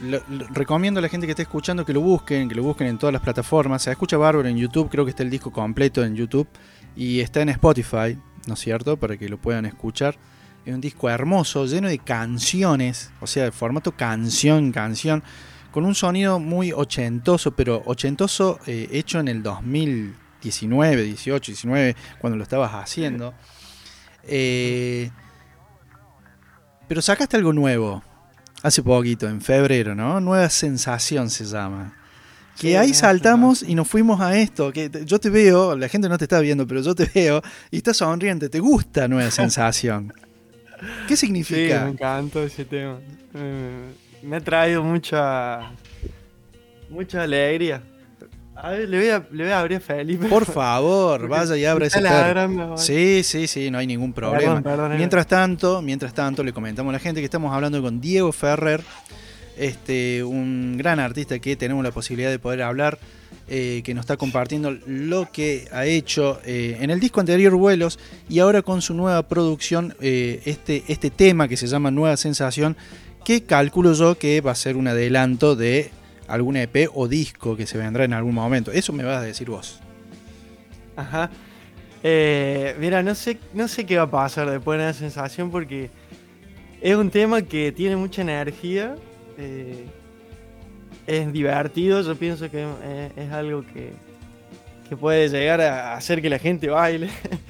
lo- 0.01 0.21
lo- 0.29 0.47
recomiendo 0.49 0.99
a 0.99 1.01
la 1.01 1.09
gente 1.09 1.27
que 1.27 1.31
esté 1.31 1.43
escuchando 1.43 1.85
que 1.85 1.93
lo 1.93 2.01
busquen, 2.01 2.49
que 2.49 2.55
lo 2.55 2.63
busquen 2.63 2.87
en 2.87 2.97
todas 2.97 3.13
las 3.13 3.21
plataformas. 3.21 3.83
Se 3.83 3.91
escucha 3.91 4.17
bárbaro 4.17 4.47
en 4.47 4.57
YouTube, 4.57 4.89
creo 4.89 5.05
que 5.05 5.11
está 5.11 5.23
el 5.23 5.29
disco 5.29 5.51
completo 5.51 6.03
en 6.03 6.15
YouTube 6.15 6.47
y 6.95 7.19
está 7.19 7.41
en 7.41 7.49
Spotify, 7.49 8.17
¿no 8.47 8.55
es 8.55 8.59
cierto? 8.59 8.97
Para 8.97 9.17
que 9.17 9.29
lo 9.29 9.37
puedan 9.37 9.65
escuchar. 9.65 10.15
Es 10.65 10.73
un 10.73 10.81
disco 10.81 11.09
hermoso, 11.09 11.65
lleno 11.65 11.87
de 11.87 11.97
canciones, 11.99 13.11
o 13.19 13.27
sea, 13.27 13.45
de 13.45 13.51
formato 13.51 13.91
canción, 13.93 14.71
canción, 14.71 15.23
con 15.71 15.85
un 15.85 15.95
sonido 15.95 16.39
muy 16.39 16.71
ochentoso, 16.71 17.51
pero 17.51 17.81
ochentoso 17.85 18.59
eh, 18.67 18.87
hecho 18.91 19.19
en 19.19 19.27
el 19.27 19.41
2019, 20.41 21.03
18, 21.03 21.51
19, 21.51 21.95
cuando 22.19 22.37
lo 22.37 22.43
estabas 22.43 22.71
haciendo. 22.73 23.33
Eh, 24.23 25.09
pero 26.87 27.01
sacaste 27.01 27.37
algo 27.37 27.53
nuevo 27.53 28.03
hace 28.63 28.83
poquito, 28.83 29.27
en 29.27 29.41
febrero, 29.41 29.95
¿no? 29.95 30.19
Nueva 30.19 30.49
sensación 30.49 31.29
se 31.29 31.45
llama. 31.45 31.95
Que 32.59 32.69
Sí, 32.69 32.75
ahí 32.75 32.93
saltamos 32.93 33.63
y 33.63 33.75
nos 33.75 33.87
fuimos 33.87 34.19
a 34.21 34.37
esto. 34.37 34.71
Que 34.73 34.89
yo 35.05 35.19
te 35.19 35.29
veo, 35.29 35.75
la 35.75 35.87
gente 35.87 36.09
no 36.09 36.17
te 36.17 36.25
está 36.25 36.39
viendo, 36.41 36.67
pero 36.67 36.81
yo 36.81 36.93
te 36.93 37.09
veo 37.13 37.41
y 37.71 37.77
estás 37.77 37.97
sonriente. 37.97 38.49
¿Te 38.49 38.59
gusta 38.59 39.07
Nueva 39.07 39.31
Sensación? 39.31 40.13
¿Qué 41.07 41.15
Sí, 41.15 41.25
significa? 41.27 41.85
me 41.85 41.91
encantó 41.91 42.43
ese 42.43 42.65
tema. 42.65 42.99
Eh, 43.33 43.93
me 44.23 44.35
ha 44.35 44.41
traído 44.41 44.83
mucha 44.83 45.71
mucha 46.89 47.23
alegría. 47.23 47.81
A 48.63 48.69
ver, 48.69 48.87
le 48.87 48.99
voy 48.99 49.09
a, 49.09 49.25
le 49.31 49.43
voy 49.45 49.51
a 49.51 49.59
abrir 49.59 49.77
a 49.77 49.79
Felipe. 49.79 50.27
Por 50.27 50.45
favor, 50.45 51.27
vaya 51.27 51.57
y 51.57 51.65
abra 51.65 51.87
ese 51.87 51.99
perro. 51.99 52.77
Sí, 52.77 53.23
sí, 53.23 53.47
sí, 53.47 53.71
no 53.71 53.79
hay 53.79 53.87
ningún 53.87 54.13
problema. 54.13 54.61
Perdón, 54.61 54.63
perdón, 54.63 54.97
Mientras 54.97 55.25
tanto, 55.25 55.81
mientras 55.81 56.13
tanto, 56.13 56.43
le 56.43 56.53
comentamos 56.53 56.91
a 56.91 56.93
la 56.93 56.99
gente 56.99 57.21
que 57.21 57.25
estamos 57.25 57.51
hablando 57.55 57.81
con 57.81 57.99
Diego 57.99 58.31
Ferrer, 58.31 58.83
este, 59.57 60.23
un 60.23 60.77
gran 60.77 60.99
artista 60.99 61.39
que 61.39 61.55
tenemos 61.55 61.83
la 61.83 61.89
posibilidad 61.89 62.29
de 62.29 62.37
poder 62.37 62.61
hablar, 62.61 62.99
eh, 63.47 63.81
que 63.83 63.95
nos 63.95 64.03
está 64.03 64.15
compartiendo 64.15 64.69
lo 64.85 65.31
que 65.31 65.67
ha 65.71 65.87
hecho 65.87 66.39
eh, 66.45 66.77
en 66.81 66.91
el 66.91 66.99
disco 66.99 67.19
anterior 67.19 67.55
Vuelos 67.55 67.97
y 68.29 68.39
ahora 68.39 68.61
con 68.61 68.83
su 68.83 68.93
nueva 68.93 69.27
producción, 69.27 69.95
eh, 70.01 70.39
este, 70.45 70.83
este 70.87 71.09
tema 71.09 71.47
que 71.47 71.57
se 71.57 71.65
llama 71.65 71.89
Nueva 71.89 72.15
Sensación, 72.15 72.77
que 73.25 73.41
calculo 73.41 73.93
yo 73.93 74.19
que 74.19 74.39
va 74.39 74.51
a 74.51 74.55
ser 74.55 74.77
un 74.77 74.87
adelanto 74.87 75.55
de 75.55 75.89
algún 76.33 76.57
EP 76.57 76.89
o 76.93 77.07
disco 77.07 77.55
que 77.55 77.65
se 77.65 77.77
vendrá 77.77 78.03
en 78.03 78.13
algún 78.13 78.35
momento. 78.35 78.71
Eso 78.71 78.93
me 78.93 79.03
vas 79.03 79.17
a 79.17 79.21
decir 79.21 79.49
vos. 79.49 79.79
Ajá. 80.95 81.29
Eh, 82.03 82.75
mira, 82.79 83.03
no 83.03 83.13
sé, 83.13 83.37
no 83.53 83.67
sé 83.67 83.85
qué 83.85 83.97
va 83.97 84.03
a 84.03 84.11
pasar 84.11 84.49
después 84.49 84.79
de 84.79 84.85
la 84.85 84.93
sensación 84.93 85.51
porque 85.51 85.89
es 86.81 86.95
un 86.95 87.11
tema 87.11 87.41
que 87.41 87.71
tiene 87.71 87.95
mucha 87.95 88.21
energía. 88.21 88.95
eh, 89.37 89.85
es 91.07 91.33
divertido, 91.33 92.01
yo 92.01 92.15
pienso 92.15 92.49
que 92.49 92.63
es, 92.63 93.17
es 93.17 93.31
algo 93.31 93.63
que, 93.63 93.91
que 94.87 94.95
puede 94.95 95.29
llegar 95.29 95.61
a 95.61 95.95
hacer 95.95 96.21
que 96.21 96.29
la 96.29 96.39
gente 96.39 96.69
baile. 96.69 97.09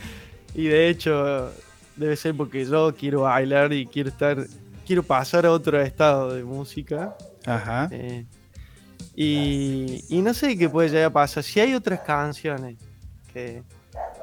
y 0.55 0.65
de 0.65 0.89
hecho, 0.89 1.51
debe 1.95 2.15
ser 2.15 2.35
porque 2.35 2.65
yo 2.65 2.93
quiero 2.95 3.21
bailar 3.21 3.73
y 3.73 3.85
quiero 3.85 4.09
estar, 4.09 4.37
quiero 4.85 5.03
pasar 5.03 5.45
a 5.45 5.51
otro 5.51 5.79
estado 5.81 6.33
de 6.33 6.43
música. 6.43 7.15
Ajá. 7.45 7.89
Eh, 7.91 8.25
y, 9.15 10.03
y 10.09 10.21
no 10.21 10.33
sé 10.33 10.57
qué 10.57 10.69
puede 10.69 10.89
llegar 10.89 11.05
a 11.05 11.13
pasar. 11.13 11.43
Si 11.43 11.59
hay 11.59 11.73
otras 11.73 12.01
canciones 12.01 12.77
que, 13.33 13.63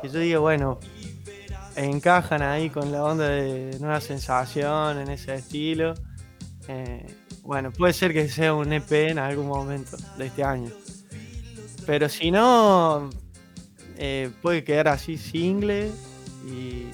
que 0.02 0.08
yo 0.08 0.18
diga, 0.18 0.38
bueno, 0.38 0.78
encajan 1.76 2.42
ahí 2.42 2.70
con 2.70 2.90
la 2.92 3.04
onda 3.04 3.28
de 3.28 3.76
Nueva 3.80 4.00
Sensación, 4.00 4.98
en 4.98 5.08
ese 5.10 5.34
estilo. 5.34 5.94
eh, 6.68 7.06
bueno, 7.42 7.70
puede 7.72 7.94
ser 7.94 8.12
que 8.12 8.28
sea 8.28 8.52
un 8.52 8.72
EP 8.74 8.92
en 8.92 9.18
algún 9.18 9.46
momento 9.46 9.96
de 10.18 10.26
este 10.26 10.44
año. 10.44 10.70
Pero 11.86 12.08
si 12.10 12.30
no, 12.30 13.08
eh, 13.96 14.30
puede 14.42 14.64
quedar 14.64 14.88
así 14.88 15.16
single 15.16 15.90
y 16.46 16.88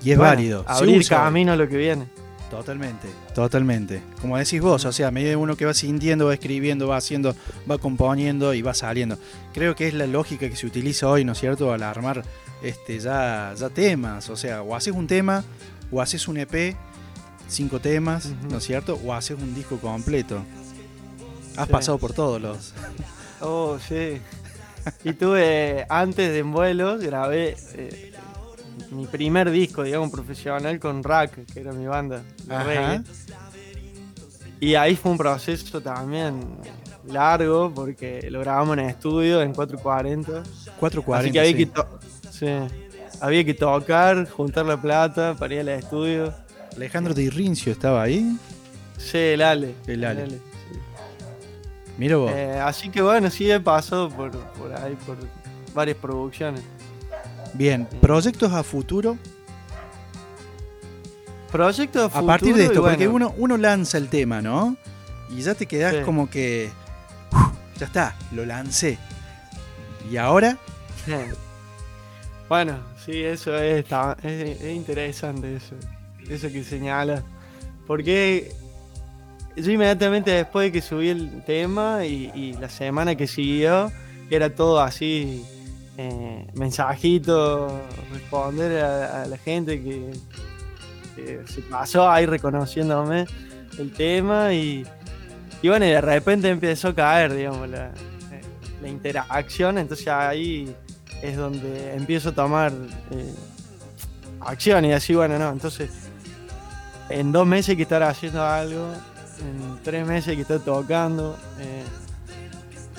Y 0.00 0.12
es 0.12 0.16
bueno, 0.16 0.22
válido. 0.22 0.64
abrir 0.68 1.04
camino 1.08 1.52
a 1.52 1.56
lo 1.56 1.68
que 1.68 1.76
viene. 1.76 2.06
Totalmente, 2.50 3.08
totalmente. 3.34 4.00
Como 4.22 4.38
decís 4.38 4.60
vos, 4.62 4.82
o 4.86 4.92
sea, 4.92 5.08
a 5.08 5.10
medida 5.10 5.36
uno 5.36 5.54
que 5.54 5.66
va 5.66 5.74
sintiendo, 5.74 6.26
va 6.26 6.34
escribiendo, 6.34 6.88
va 6.88 6.96
haciendo, 6.96 7.36
va 7.70 7.76
componiendo 7.76 8.54
y 8.54 8.62
va 8.62 8.72
saliendo. 8.72 9.18
Creo 9.52 9.74
que 9.74 9.86
es 9.86 9.92
la 9.94 10.06
lógica 10.06 10.48
que 10.48 10.56
se 10.56 10.66
utiliza 10.66 11.08
hoy, 11.08 11.24
¿no 11.24 11.32
es 11.32 11.38
cierto?, 11.38 11.72
al 11.74 11.82
armar 11.82 12.22
este, 12.62 12.98
ya, 13.00 13.52
ya 13.54 13.68
temas. 13.68 14.30
O 14.30 14.36
sea, 14.36 14.62
o 14.62 14.74
haces 14.74 14.94
un 14.94 15.06
tema, 15.06 15.44
o 15.92 16.00
haces 16.00 16.26
un 16.26 16.38
EP, 16.38 16.74
cinco 17.48 17.80
temas. 17.80 18.30
¿no 18.50 18.56
es 18.58 18.64
cierto? 18.64 18.98
O 19.04 19.12
haces 19.12 19.36
un 19.38 19.54
disco 19.54 19.78
completo. 19.78 20.42
Has 21.56 21.66
Sí. 21.66 21.72
pasado 21.72 21.98
por 21.98 22.14
todos 22.14 22.40
los. 22.40 22.72
Oh, 23.40 23.78
sí. 23.86 24.20
Y 25.04 25.12
tuve, 25.12 25.84
antes 25.90 26.30
de 26.32 26.38
En 26.38 26.50
Vuelos, 26.52 27.02
grabé 27.02 27.56
eh, 27.74 28.12
mi 28.90 29.06
primer 29.06 29.50
disco, 29.50 29.82
digamos, 29.82 30.10
profesional 30.10 30.78
con 30.78 31.02
Rack, 31.02 31.46
que 31.52 31.60
era 31.60 31.72
mi 31.72 31.86
banda. 31.86 32.22
de 32.44 32.64
reggae. 32.64 33.02
Y 34.60 34.74
ahí 34.74 34.96
fue 34.96 35.12
un 35.12 35.18
proceso 35.18 35.80
también 35.80 36.40
largo, 37.06 37.72
porque 37.72 38.28
lo 38.30 38.40
grabamos 38.40 38.78
en 38.78 38.86
estudio 38.86 39.42
en 39.42 39.54
440. 39.54 40.42
440. 40.78 41.18
Así 41.18 41.32
que 41.32 41.40
había, 41.40 41.52
sí. 41.52 41.64
que 41.66 42.68
sí. 42.68 43.16
había 43.20 43.44
que 43.44 43.54
tocar, 43.54 44.28
juntar 44.28 44.66
la 44.66 44.80
plata 44.80 45.34
para 45.38 45.54
ir 45.54 45.60
al 45.60 45.68
estudio. 45.68 46.34
Alejandro 46.76 47.14
Rincio 47.14 47.72
estaba 47.72 48.02
ahí. 48.02 48.36
Sí, 48.96 49.18
el 49.18 49.42
Ale. 49.42 49.74
El 49.86 50.04
Ale. 50.04 50.28
sí. 50.28 50.38
Mira 51.96 52.16
vos. 52.16 52.32
Eh, 52.32 52.60
así 52.62 52.90
que 52.90 53.02
bueno, 53.02 53.30
sí 53.30 53.50
he 53.50 53.60
pasado 53.60 54.08
por, 54.08 54.30
por 54.30 54.72
ahí, 54.72 54.96
por 55.06 55.16
varias 55.74 55.96
producciones. 55.96 56.62
Bien, 57.58 57.86
proyectos 58.00 58.52
a 58.52 58.62
futuro. 58.62 59.18
Proyecto 61.50 62.04
A 62.04 62.22
partir 62.22 62.54
de 62.54 62.62
esto, 62.62 62.74
futuro 62.74 62.90
porque 62.90 63.08
uno, 63.08 63.34
uno 63.36 63.56
lanza 63.56 63.98
el 63.98 64.08
tema, 64.08 64.40
¿no? 64.40 64.76
Y 65.30 65.42
ya 65.42 65.54
te 65.54 65.66
quedás 65.66 65.94
Sí. 65.96 66.00
como 66.04 66.30
que. 66.30 66.70
"Uf, 67.32 67.78
ya 67.80 67.86
está, 67.86 68.16
lo 68.32 68.46
lancé. 68.46 68.96
Y 70.10 70.16
ahora, 70.18 70.56
sí. 71.04 71.12
Bueno, 72.48 72.78
sí, 73.04 73.22
eso 73.24 73.56
es, 73.58 73.78
está- 73.84 74.16
es, 74.22 74.60
es 74.62 74.74
interesante 74.76 75.56
eso, 75.56 75.74
eso 76.30 76.48
que 76.48 76.62
señala. 76.64 77.22
Porque 77.86 78.52
yo 79.56 79.70
inmediatamente 79.72 80.30
después 80.30 80.66
de 80.68 80.72
que 80.72 80.80
subí 80.82 81.08
el 81.08 81.42
tema 81.44 82.04
y, 82.06 82.30
y 82.34 82.52
la 82.54 82.68
semana 82.68 83.16
que 83.16 83.26
siguió, 83.26 83.90
era 84.30 84.54
todo 84.54 84.80
así, 84.80 85.44
eh, 85.98 86.46
mensajitos, 86.54 87.72
responder 88.12 88.84
a, 88.84 89.26
la 89.26 89.36
gente 89.36 89.82
que, 89.82 90.12
se 91.46 91.62
pasó 91.62 92.08
ahí 92.08 92.26
reconociéndome 92.26 93.26
el 93.76 93.92
tema 93.92 94.54
y, 94.54 94.86
y 95.60 95.68
bueno, 95.68 95.84
y 95.84 95.88
de 95.88 96.00
repente 96.00 96.48
empezó 96.48 96.88
a 96.88 96.94
caer, 96.94 97.34
digamos, 97.34 97.68
la, 97.68 97.86
eh, 97.86 98.40
la 98.80 98.88
interacción, 98.88 99.78
entonces 99.78 100.06
ahí 100.06 100.72
es 101.20 101.36
donde 101.36 101.94
empiezo 101.96 102.28
a 102.28 102.32
tomar 102.32 102.72
eh, 103.10 103.34
acción 104.38 104.84
y 104.84 104.92
así, 104.92 105.16
bueno, 105.16 105.36
no, 105.36 105.50
entonces 105.50 105.90
en 107.08 107.32
dos 107.32 107.44
meses 107.44 107.74
que 107.74 107.82
estar 107.82 108.04
haciendo 108.04 108.44
algo, 108.44 108.92
en 109.40 109.82
tres 109.82 110.06
meses 110.06 110.36
que 110.36 110.42
estar 110.42 110.60
tocando. 110.60 111.36
eh, 111.58 111.82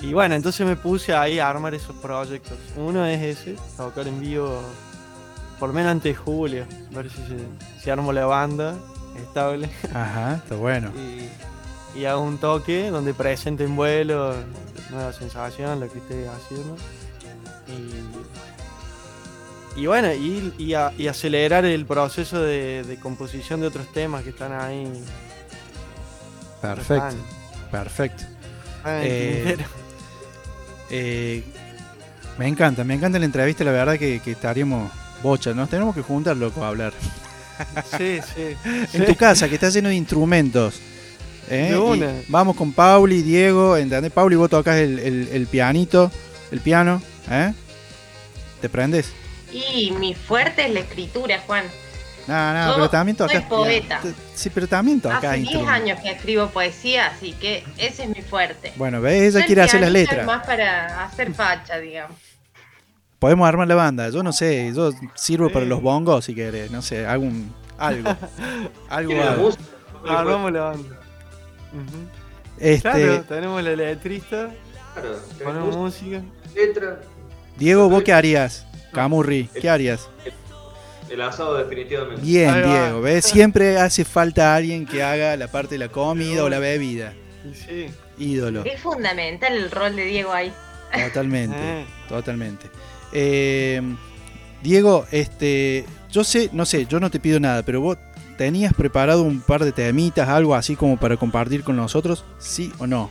y 0.02 0.12
bueno, 0.12 0.34
entonces 0.34 0.66
me 0.66 0.76
puse 0.76 1.14
ahí 1.14 1.38
a 1.38 1.48
armar 1.48 1.74
esos 1.74 1.94
proyectos. 1.96 2.56
Uno 2.76 3.04
es 3.06 3.20
ese, 3.38 3.56
tocar 3.76 4.06
en 4.08 4.20
vivo 4.20 4.60
por 5.58 5.68
lo 5.68 5.74
menos 5.74 5.90
antes 5.92 6.12
de 6.12 6.14
julio, 6.16 6.64
ver 6.90 7.10
si, 7.10 7.16
se, 7.18 7.36
si 7.82 7.90
armo 7.90 8.12
la 8.12 8.24
banda 8.26 8.76
estable 9.16 9.68
ajá, 9.92 10.34
está 10.42 10.54
bueno. 10.56 10.90
y, 11.94 11.98
y 11.98 12.04
hago 12.06 12.22
un 12.22 12.38
toque 12.38 12.88
donde 12.90 13.12
presente 13.12 13.64
en 13.64 13.76
vuelo 13.76 14.34
nueva 14.90 15.12
sensación, 15.12 15.78
lo 15.80 15.88
que 15.92 15.98
esté 15.98 16.26
haciendo. 16.28 16.76
Y, 19.76 19.80
y 19.82 19.86
bueno, 19.86 20.12
y, 20.12 20.52
y 20.58 20.74
a- 20.74 20.92
y 20.98 21.06
acelerar 21.08 21.64
el 21.64 21.84
proceso 21.86 22.40
de, 22.42 22.82
de 22.84 22.98
composición 22.98 23.60
de 23.60 23.66
otros 23.68 23.86
temas 23.92 24.22
que 24.24 24.30
están 24.30 24.52
ahí. 24.52 24.90
Perfecto, 26.60 27.16
perfecto. 27.70 28.24
Eh. 28.86 29.56
Eh, 30.90 31.42
me 32.38 32.46
encanta, 32.48 32.84
me 32.84 32.94
encanta 32.94 33.18
la 33.18 33.24
entrevista, 33.24 33.64
la 33.64 33.72
verdad 33.72 33.98
que, 33.98 34.20
que 34.20 34.32
estaríamos 34.32 34.90
bocha, 35.22 35.52
nos 35.54 35.68
tenemos 35.68 35.94
que 35.94 36.02
juntar, 36.02 36.36
loco, 36.36 36.64
a 36.64 36.68
hablar. 36.68 36.92
Sí, 37.98 38.20
sí. 38.34 38.56
En 38.94 39.04
tu 39.04 39.14
casa, 39.16 39.46
que 39.46 39.56
está 39.56 39.68
lleno 39.68 39.90
de 39.90 39.94
instrumentos. 39.94 40.80
¿eh? 41.50 41.68
De 41.70 41.72
Y 41.72 41.74
una. 41.74 42.10
vamos 42.28 42.56
con 42.56 42.72
Pauli, 42.72 43.20
Diego, 43.20 43.76
¿entendés? 43.76 44.10
Pauli, 44.12 44.34
vos 44.36 44.48
tocas 44.48 44.76
el, 44.78 44.98
el- 44.98 45.28
el 45.30 45.46
pianito, 45.46 46.10
el 46.52 46.60
piano, 46.60 47.02
¿eh? 47.30 47.52
¿Te 48.62 48.70
prendes? 48.70 49.10
Y 49.52 49.90
mi 49.98 50.14
fuerte 50.14 50.64
es 50.66 50.72
la 50.72 50.80
escritura, 50.80 51.38
Juan. 51.46 51.64
No, 52.30 52.52
no, 52.54 52.68
Yo 52.68 52.74
pero 52.76 52.90
también 52.90 53.16
soy 53.18 53.26
tocas. 53.26 53.42
poeta. 53.48 54.00
Sí, 54.34 54.50
pero 54.50 54.68
también 54.68 55.00
tocas 55.00 55.18
Hace 55.18 55.28
10 55.38 55.40
instrumentos. 55.40 55.74
años 55.74 56.00
que 56.00 56.10
escribo 56.12 56.46
poesía, 56.48 57.08
así 57.08 57.32
que 57.32 57.64
ese 57.76 58.04
es 58.04 58.08
mi 58.08 58.22
fuerte. 58.22 58.72
Bueno, 58.76 59.00
¿ves? 59.00 59.20
Ella 59.34 59.40
el 59.40 59.46
quiere 59.46 59.62
hacer 59.62 59.80
las 59.80 59.90
letras. 59.90 60.24
más 60.26 60.46
para 60.46 61.04
hacer 61.04 61.34
facha, 61.34 61.78
digamos. 61.78 62.16
Podemos 63.18 63.48
armar 63.48 63.66
la 63.66 63.74
banda. 63.74 64.08
Yo 64.10 64.22
no 64.22 64.32
sé, 64.32 64.72
yo 64.74 64.92
sirvo 65.14 65.50
para 65.50 65.64
los 65.66 65.82
bongos 65.82 66.24
si 66.24 66.34
querés, 66.34 66.70
no 66.70 66.82
sé, 66.82 67.04
algún 67.04 67.52
algo. 67.76 68.08
algo, 68.88 69.22
algo. 69.22 69.50
Armamos 70.08 70.52
la 70.52 70.60
banda. 70.60 70.96
Este, 72.58 72.82
Claro, 72.82 73.22
tenemos 73.24 73.62
la 73.62 73.70
letrista, 73.74 74.50
Claro, 74.94 75.18
ponemos 75.42 75.76
música, 75.76 76.18
música. 76.20 76.60
letra, 76.60 77.00
Diego, 77.56 77.88
¿vos 77.88 78.02
qué 78.02 78.12
harías? 78.12 78.66
Camurri, 78.92 79.48
¿qué 79.60 79.68
harías? 79.70 80.08
El 81.10 81.20
asado 81.22 81.56
definitivamente. 81.56 82.22
Bien, 82.22 82.50
Ahí 82.50 82.62
va. 82.62 82.82
Diego, 82.84 83.00
¿ves? 83.02 83.24
Siempre 83.24 83.78
hace 83.78 84.04
falta 84.04 84.54
alguien 84.54 84.86
que 84.86 85.02
haga 85.02 85.36
la 85.36 85.48
parte 85.48 85.74
de 85.74 85.78
la 85.80 85.88
comida 85.88 86.44
o 86.44 86.48
la 86.48 86.58
bebida. 86.58 87.12
Sí. 87.54 87.86
Ídolo, 88.18 88.64
Es 88.64 88.80
fundamental 88.80 89.54
el 89.56 89.70
rol 89.70 89.96
de 89.96 90.04
Diego 90.04 90.32
ahí. 90.32 90.52
totalmente, 91.08 91.56
Eh. 91.58 91.84
totalmente. 92.08 92.66
Eh, 93.12 93.80
Diego, 94.62 95.06
este, 95.10 95.84
yo 96.10 96.22
sé, 96.22 96.50
no 96.52 96.66
sé, 96.66 96.86
yo 96.86 97.00
no 97.00 97.10
te 97.10 97.18
pido 97.18 97.40
nada, 97.40 97.62
pero 97.62 97.80
vos 97.80 97.96
tenías 98.36 98.74
preparado 98.74 99.22
un 99.22 99.40
par 99.40 99.64
de 99.64 99.72
temitas, 99.72 100.28
algo 100.28 100.54
así 100.54 100.76
como 100.76 100.96
para 100.98 101.16
compartir 101.16 101.62
con 101.64 101.76
nosotros, 101.76 102.24
¿sí 102.38 102.72
o 102.78 102.86
no? 102.86 103.10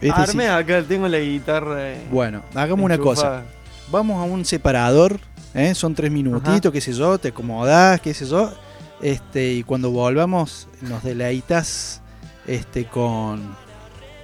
Es 0.00 0.14
decir, 0.14 0.14
Arme 0.14 0.48
acá, 0.48 0.82
tengo 0.86 1.08
la 1.08 1.18
guitarra. 1.18 1.90
eh, 1.92 2.00
bueno, 2.10 2.42
hagamos 2.54 2.84
una 2.84 2.98
cosa. 2.98 3.42
Vamos 3.90 4.18
a 4.22 4.30
un 4.30 4.44
separador, 4.44 5.18
¿eh? 5.54 5.74
son 5.74 5.94
tres 5.94 6.10
minutitos, 6.10 6.72
qué 6.72 6.80
sé 6.80 6.92
yo, 6.92 7.18
te 7.18 7.28
acomodás, 7.28 8.00
qué 8.00 8.14
sé 8.14 8.26
yo, 8.26 8.52
este, 9.00 9.52
y 9.52 9.62
cuando 9.62 9.90
volvamos 9.90 10.68
nos 10.82 11.02
deleitas 11.02 12.00
este, 12.46 12.84
con, 12.86 13.54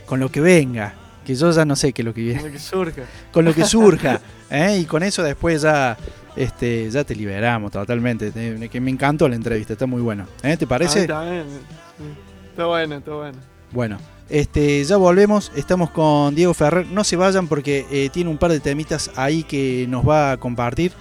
con 0.06 0.20
lo 0.20 0.30
que 0.30 0.40
venga, 0.40 0.94
que 1.24 1.34
yo 1.34 1.50
ya 1.50 1.64
no 1.64 1.76
sé 1.76 1.92
qué 1.92 2.02
es 2.02 2.06
lo 2.06 2.14
que 2.14 2.20
viene, 2.22 2.42
Lo 2.42 2.50
que 2.52 2.58
surja. 2.58 3.02
con 3.32 3.44
lo 3.44 3.54
que 3.54 3.64
surja, 3.64 4.20
¿eh? 4.50 4.78
y 4.80 4.84
con 4.84 5.02
eso 5.02 5.22
después 5.22 5.62
ya, 5.62 5.96
este, 6.36 6.90
ya 6.90 7.04
te 7.04 7.14
liberamos 7.14 7.70
totalmente, 7.72 8.30
que 8.70 8.80
me 8.80 8.90
encantó 8.90 9.28
la 9.28 9.36
entrevista, 9.36 9.72
está 9.74 9.86
muy 9.86 10.02
bueno, 10.02 10.26
¿eh? 10.42 10.56
¿te 10.56 10.64
Ah, 10.64 10.68
parece? 10.68 11.06
también, 11.06 11.44
sí. 11.48 12.04
Está 12.50 12.66
bueno, 12.66 12.96
está 12.96 13.10
bueno. 13.12 13.38
Bueno, 13.72 13.98
este, 14.30 14.84
ya 14.84 14.96
volvemos. 14.96 15.50
Estamos 15.56 15.90
con 15.90 16.36
Diego 16.36 16.54
Ferrer. 16.54 16.86
No 16.86 17.02
se 17.02 17.16
vayan 17.16 17.48
porque 17.48 17.84
eh, 17.90 18.10
tiene 18.12 18.30
un 18.30 18.38
par 18.38 18.52
de 18.52 18.60
temitas 18.60 19.10
ahí 19.16 19.42
que 19.42 19.86
nos 19.88 20.08
va 20.08 20.30
a 20.30 20.36
compartir. 20.36 20.92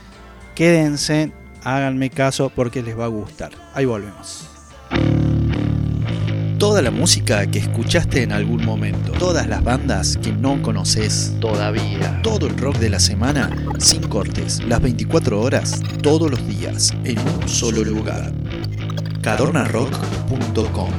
Quédense, 0.55 1.31
háganme 1.63 2.11
caso 2.11 2.51
porque 2.55 2.83
les 2.83 2.97
va 2.97 3.05
a 3.05 3.07
gustar. 3.07 3.51
Ahí 3.73 3.85
volvemos. 3.85 4.49
Toda 6.59 6.81
la 6.81 6.91
música 6.91 7.45
que 7.47 7.59
escuchaste 7.59 8.23
en 8.23 8.31
algún 8.31 8.63
momento. 8.63 9.11
Todas 9.13 9.47
las 9.47 9.63
bandas 9.63 10.15
que 10.17 10.31
no 10.31 10.61
conoces 10.61 11.35
todavía. 11.41 12.21
Todo 12.21 12.47
el 12.47 12.57
rock 12.57 12.77
de 12.77 12.89
la 12.89 12.99
semana 12.99 13.49
sin 13.79 14.03
cortes. 14.03 14.63
Las 14.65 14.81
24 14.81 15.41
horas, 15.41 15.81
todos 16.01 16.29
los 16.29 16.47
días, 16.47 16.93
en 17.03 17.17
un 17.19 17.49
solo 17.49 17.83
lugar. 17.83 18.31
Cadornarock.com 19.21 20.89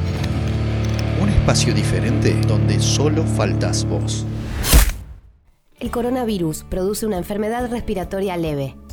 Un 1.23 1.29
espacio 1.29 1.73
diferente 1.73 2.35
donde 2.47 2.81
solo 2.81 3.25
faltas 3.25 3.85
vos. 3.85 4.27
El 5.81 5.91
coronavirus 5.91 6.65
produce 6.65 7.07
una 7.07 7.19
enfermedad 7.19 7.71
respiratoria 7.71 8.37
leve, 8.37 8.75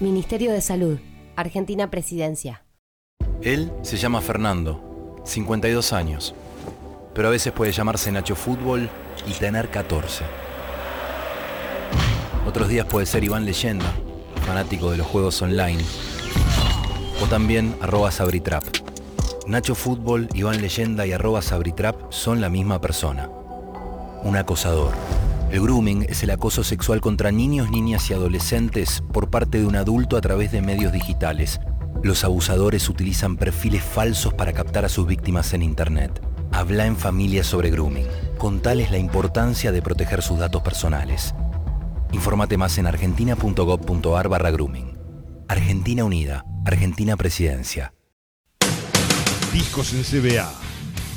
Ministerio 0.00 0.52
de 0.52 0.60
Salud, 0.60 1.00
Argentina 1.34 1.90
Presidencia. 1.90 2.62
Él 3.42 3.72
se 3.82 3.96
llama 3.96 4.20
Fernando, 4.20 5.20
52 5.24 5.92
años, 5.92 6.36
pero 7.14 7.26
a 7.26 7.30
veces 7.32 7.52
puede 7.52 7.72
llamarse 7.72 8.12
Nacho 8.12 8.36
Fútbol 8.36 8.88
y 9.26 9.32
tener 9.32 9.70
14. 9.70 10.22
Otros 12.46 12.68
días 12.68 12.86
puede 12.86 13.06
ser 13.06 13.24
Iván 13.24 13.44
Leyenda, 13.44 13.92
fanático 14.46 14.92
de 14.92 14.98
los 14.98 15.06
juegos 15.08 15.42
online, 15.42 15.82
o 17.20 17.26
también 17.26 17.74
arroba 17.80 18.12
Sabritrap. 18.12 18.62
Nacho 19.48 19.74
Fútbol, 19.74 20.28
Iván 20.32 20.62
Leyenda 20.62 21.06
y 21.06 21.12
arroba 21.12 21.42
Sabritrap 21.42 22.12
son 22.12 22.40
la 22.40 22.48
misma 22.48 22.80
persona. 22.80 23.28
Un 24.22 24.36
acosador. 24.36 24.92
El 25.50 25.62
grooming 25.62 26.04
es 26.06 26.22
el 26.22 26.30
acoso 26.30 26.62
sexual 26.62 27.00
contra 27.00 27.32
niños, 27.32 27.70
niñas 27.70 28.10
y 28.10 28.12
adolescentes 28.12 29.02
por 29.12 29.30
parte 29.30 29.58
de 29.58 29.66
un 29.66 29.76
adulto 29.76 30.18
a 30.18 30.20
través 30.20 30.52
de 30.52 30.60
medios 30.60 30.92
digitales. 30.92 31.58
Los 32.02 32.22
abusadores 32.22 32.88
utilizan 32.90 33.36
perfiles 33.36 33.82
falsos 33.82 34.34
para 34.34 34.52
captar 34.52 34.84
a 34.84 34.90
sus 34.90 35.06
víctimas 35.06 35.54
en 35.54 35.62
Internet. 35.62 36.20
Habla 36.52 36.84
en 36.84 36.96
familia 36.96 37.44
sobre 37.44 37.70
grooming. 37.70 38.06
Contales 38.36 38.90
la 38.90 38.98
importancia 38.98 39.72
de 39.72 39.80
proteger 39.80 40.22
sus 40.22 40.38
datos 40.38 40.60
personales. 40.60 41.34
Infórmate 42.12 42.58
más 42.58 42.76
en 42.76 42.86
argentina.gov.ar 42.86 44.28
barra 44.28 44.50
grooming. 44.50 44.98
Argentina 45.48 46.04
Unida, 46.04 46.44
Argentina 46.66 47.16
Presidencia. 47.16 47.94
Discos 49.50 49.94
en 49.94 50.02
CBA. 50.02 50.52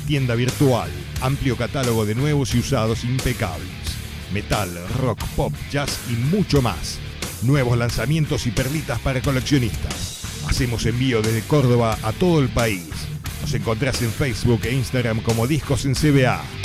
Tienda 0.06 0.34
virtual. 0.34 0.90
Amplio 1.20 1.54
catálogo 1.56 2.06
de 2.06 2.14
nuevos 2.14 2.54
y 2.54 2.60
usados 2.60 3.04
impecables. 3.04 3.91
Metal, 4.32 4.70
rock, 4.98 5.22
pop, 5.36 5.52
jazz 5.70 5.98
y 6.10 6.14
mucho 6.14 6.62
más. 6.62 6.98
Nuevos 7.42 7.76
lanzamientos 7.76 8.46
y 8.46 8.50
perlitas 8.50 9.00
para 9.00 9.20
coleccionistas. 9.20 10.22
Hacemos 10.48 10.86
envío 10.86 11.22
desde 11.22 11.42
Córdoba 11.42 11.98
a 12.02 12.12
todo 12.12 12.40
el 12.40 12.48
país. 12.48 12.88
Nos 13.40 13.54
encontrás 13.54 14.00
en 14.02 14.10
Facebook 14.10 14.60
e 14.64 14.72
Instagram 14.72 15.20
como 15.20 15.46
Discos 15.46 15.84
en 15.84 15.94
CBA. 15.94 16.61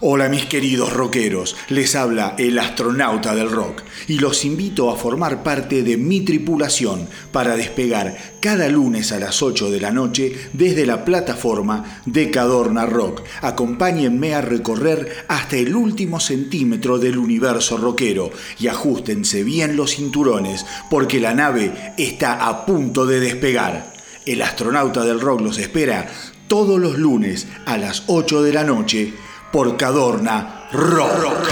Hola 0.00 0.28
mis 0.28 0.46
queridos 0.46 0.92
rockeros, 0.92 1.56
les 1.70 1.96
habla 1.96 2.36
el 2.38 2.56
astronauta 2.60 3.34
del 3.34 3.50
rock 3.50 3.82
y 4.06 4.20
los 4.20 4.44
invito 4.44 4.92
a 4.92 4.96
formar 4.96 5.42
parte 5.42 5.82
de 5.82 5.96
mi 5.96 6.20
tripulación 6.20 7.08
para 7.32 7.56
despegar 7.56 8.16
cada 8.38 8.68
lunes 8.68 9.10
a 9.10 9.18
las 9.18 9.42
8 9.42 9.72
de 9.72 9.80
la 9.80 9.90
noche 9.90 10.50
desde 10.52 10.86
la 10.86 11.04
plataforma 11.04 12.00
de 12.06 12.30
Cadorna 12.30 12.86
Rock. 12.86 13.22
Acompáñenme 13.42 14.36
a 14.36 14.40
recorrer 14.40 15.26
hasta 15.26 15.56
el 15.56 15.74
último 15.74 16.20
centímetro 16.20 17.00
del 17.00 17.18
universo 17.18 17.76
rockero 17.76 18.30
y 18.60 18.68
ajustense 18.68 19.42
bien 19.42 19.76
los 19.76 19.96
cinturones 19.96 20.64
porque 20.88 21.18
la 21.18 21.34
nave 21.34 21.94
está 21.98 22.46
a 22.46 22.66
punto 22.66 23.04
de 23.04 23.18
despegar. 23.18 23.92
El 24.24 24.42
astronauta 24.42 25.02
del 25.02 25.20
rock 25.20 25.40
los 25.40 25.58
espera 25.58 26.08
todos 26.46 26.78
los 26.78 26.98
lunes 26.98 27.48
a 27.66 27.78
las 27.78 28.04
8 28.06 28.44
de 28.44 28.52
la 28.52 28.62
noche 28.62 29.12
por 29.52 29.76
Cadorna 29.76 30.68
Rock. 30.72 31.48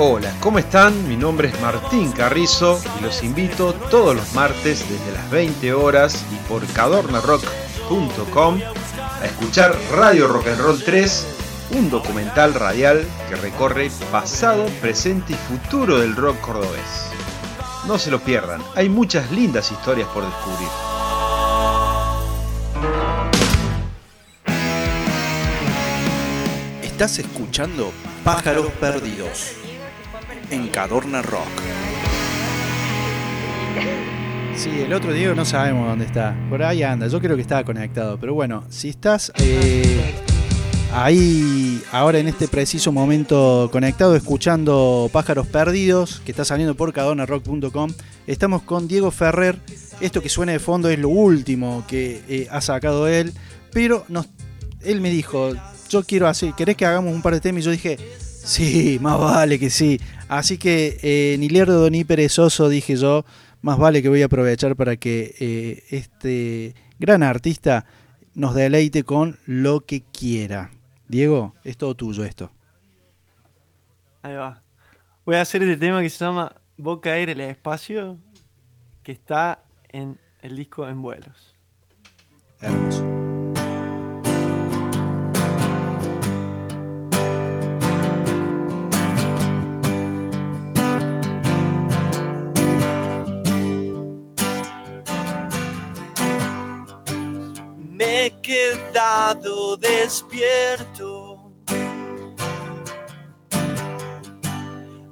Hola, 0.00 0.32
¿cómo 0.40 0.60
están? 0.60 1.08
Mi 1.08 1.16
nombre 1.16 1.48
es 1.48 1.60
Martín 1.60 2.12
Carrizo 2.12 2.80
y 2.98 3.02
los 3.02 3.24
invito 3.24 3.74
todos 3.90 4.14
los 4.14 4.32
martes 4.32 4.88
desde 4.88 5.12
las 5.12 5.28
20 5.30 5.72
horas 5.72 6.24
y 6.32 6.36
por 6.48 6.64
cadornarock.com 6.68 8.60
a 9.20 9.26
escuchar 9.26 9.74
Radio 9.92 10.28
Rock 10.28 10.48
and 10.48 10.60
Roll 10.60 10.82
3, 10.82 11.26
un 11.76 11.90
documental 11.90 12.54
radial 12.54 13.04
que 13.28 13.36
recorre 13.36 13.90
pasado, 14.10 14.66
presente 14.80 15.32
y 15.32 15.36
futuro 15.36 15.98
del 15.98 16.14
rock 16.14 16.40
cordobés. 16.40 17.10
No 17.86 17.98
se 17.98 18.10
lo 18.10 18.20
pierdan, 18.20 18.62
hay 18.74 18.88
muchas 18.88 19.30
lindas 19.30 19.70
historias 19.72 20.08
por 20.08 20.24
descubrir. 20.24 20.68
Estás 26.82 27.18
escuchando 27.18 27.92
Pájaros 28.24 28.66
Perdidos 28.80 29.52
en 30.50 30.68
Cadorna 30.68 31.22
Rock. 31.22 31.48
Sí, 34.58 34.70
el 34.70 34.92
otro 34.92 35.12
Diego 35.12 35.36
no 35.36 35.44
sabemos 35.44 35.86
dónde 35.86 36.04
está. 36.04 36.36
Por 36.50 36.64
ahí 36.64 36.82
anda, 36.82 37.06
yo 37.06 37.20
creo 37.20 37.36
que 37.36 37.42
estaba 37.42 37.62
conectado. 37.62 38.18
Pero 38.18 38.34
bueno, 38.34 38.64
si 38.70 38.88
estás 38.88 39.30
eh, 39.36 40.12
ahí 40.92 41.80
ahora 41.92 42.18
en 42.18 42.26
este 42.26 42.48
preciso 42.48 42.90
momento 42.90 43.68
conectado, 43.70 44.16
escuchando 44.16 45.08
Pájaros 45.12 45.46
Perdidos, 45.46 46.20
que 46.24 46.32
está 46.32 46.44
saliendo 46.44 46.74
por 46.74 46.92
cadornarock.com, 46.92 47.92
estamos 48.26 48.62
con 48.62 48.88
Diego 48.88 49.12
Ferrer. 49.12 49.60
Esto 50.00 50.20
que 50.20 50.28
suena 50.28 50.50
de 50.50 50.58
fondo 50.58 50.88
es 50.88 50.98
lo 50.98 51.08
último 51.08 51.84
que 51.86 52.24
eh, 52.28 52.48
ha 52.50 52.60
sacado 52.60 53.06
él. 53.06 53.32
Pero 53.70 54.06
nos, 54.08 54.26
él 54.82 55.00
me 55.00 55.10
dijo, 55.10 55.52
yo 55.88 56.02
quiero 56.02 56.26
hacer, 56.26 56.54
¿querés 56.54 56.76
que 56.76 56.84
hagamos 56.84 57.14
un 57.14 57.22
par 57.22 57.34
de 57.34 57.40
temas? 57.40 57.62
Y 57.62 57.64
yo 57.64 57.70
dije, 57.70 57.96
sí, 58.44 58.98
más 59.00 59.20
vale 59.20 59.60
que 59.60 59.70
sí. 59.70 60.00
Así 60.26 60.58
que 60.58 60.98
eh, 61.02 61.36
ni 61.38 61.48
lerdo 61.48 61.88
ni 61.90 62.02
perezoso, 62.02 62.68
dije 62.68 62.96
yo, 62.96 63.24
más 63.62 63.78
vale 63.78 64.02
que 64.02 64.08
voy 64.08 64.22
a 64.22 64.26
aprovechar 64.26 64.76
para 64.76 64.96
que 64.96 65.34
eh, 65.40 65.84
este 65.90 66.74
gran 66.98 67.22
artista 67.22 67.86
nos 68.34 68.54
deleite 68.54 69.02
con 69.02 69.38
lo 69.46 69.80
que 69.80 70.02
quiera. 70.02 70.70
Diego, 71.08 71.54
es 71.64 71.76
todo 71.76 71.94
tuyo 71.94 72.24
esto. 72.24 72.50
Ahí 74.22 74.34
va. 74.34 74.62
Voy 75.24 75.36
a 75.36 75.40
hacer 75.40 75.62
este 75.62 75.76
tema 75.76 76.00
que 76.02 76.10
se 76.10 76.24
llama 76.24 76.54
Boca 76.76 77.12
Aire 77.12 77.32
el 77.32 77.40
Espacio, 77.40 78.18
que 79.02 79.12
está 79.12 79.62
en 79.88 80.18
el 80.42 80.56
disco 80.56 80.88
En 80.88 81.02
Vuelos. 81.02 81.56
Hermoso. 82.60 83.17
He 98.28 98.40
quedado 98.42 99.76
despierto. 99.76 101.52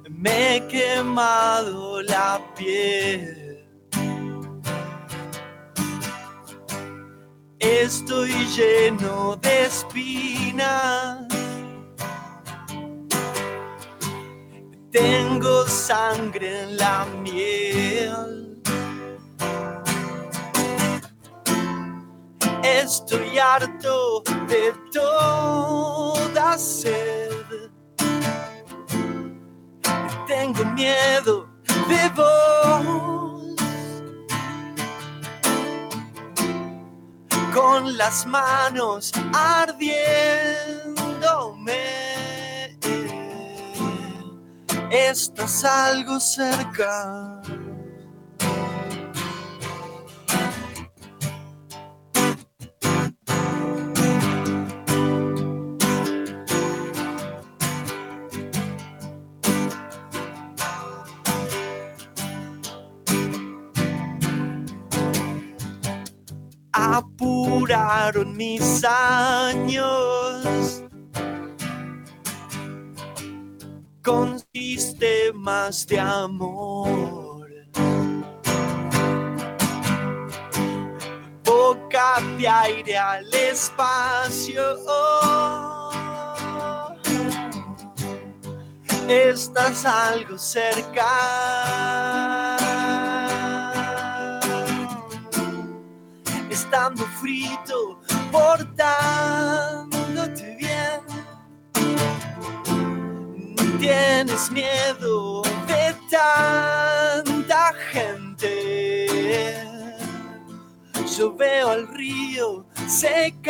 Me 0.09 0.57
he 0.57 0.67
quemado 0.67 2.01
la 2.03 2.39
piel. 2.55 3.65
Estoy 7.59 8.31
lleno 8.55 9.35
de 9.37 9.65
espinas. 9.65 11.27
tengo 14.91 15.67
sangre 15.67 16.63
en 16.63 16.77
la 16.77 17.05
miel. 17.21 18.36
Estoy 22.75 23.39
harto 23.39 24.23
de 24.47 24.73
toda 24.91 26.57
sed. 26.57 27.31
Tengo 30.27 30.65
miedo 30.65 31.47
de 31.87 32.09
vos. 32.15 33.55
Con 37.53 37.97
las 37.97 38.25
manos 38.25 39.11
ardiéndome. 39.33 39.77
Estás 44.91 45.63
algo 45.63 46.19
cerca. 46.19 47.36
Apuraron 66.79 68.37
mis 68.37 68.83
años 68.85 70.83
con 74.03 74.39
sistemas 74.53 75.87
de 75.87 75.99
amor. 75.99 77.49
Boca 81.43 82.21
de 82.37 82.47
aire 82.47 82.95
al 82.95 83.33
espacio. 83.33 84.61
Estás 89.09 89.83
algo 89.83 90.37
cerca. 90.37 91.96
Estando 96.67 97.07
frito, 97.21 98.01
portándote 98.29 100.57
bien 100.57 100.99
tienes 103.79 104.51
miedo 104.51 105.43
de 105.65 105.95
tanta 106.11 107.71
gente. 107.91 109.07
Yo 111.17 111.33
veo 111.35 111.69
al 111.69 111.87
río 111.87 112.65
secándose. 112.85 113.47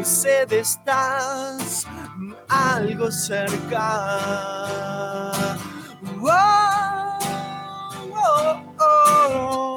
Usted 0.00 0.50
estás 0.52 1.86
algo 2.48 3.10
cerca. 3.10 4.20
Oh, 6.22 6.65
oh. 9.28 9.75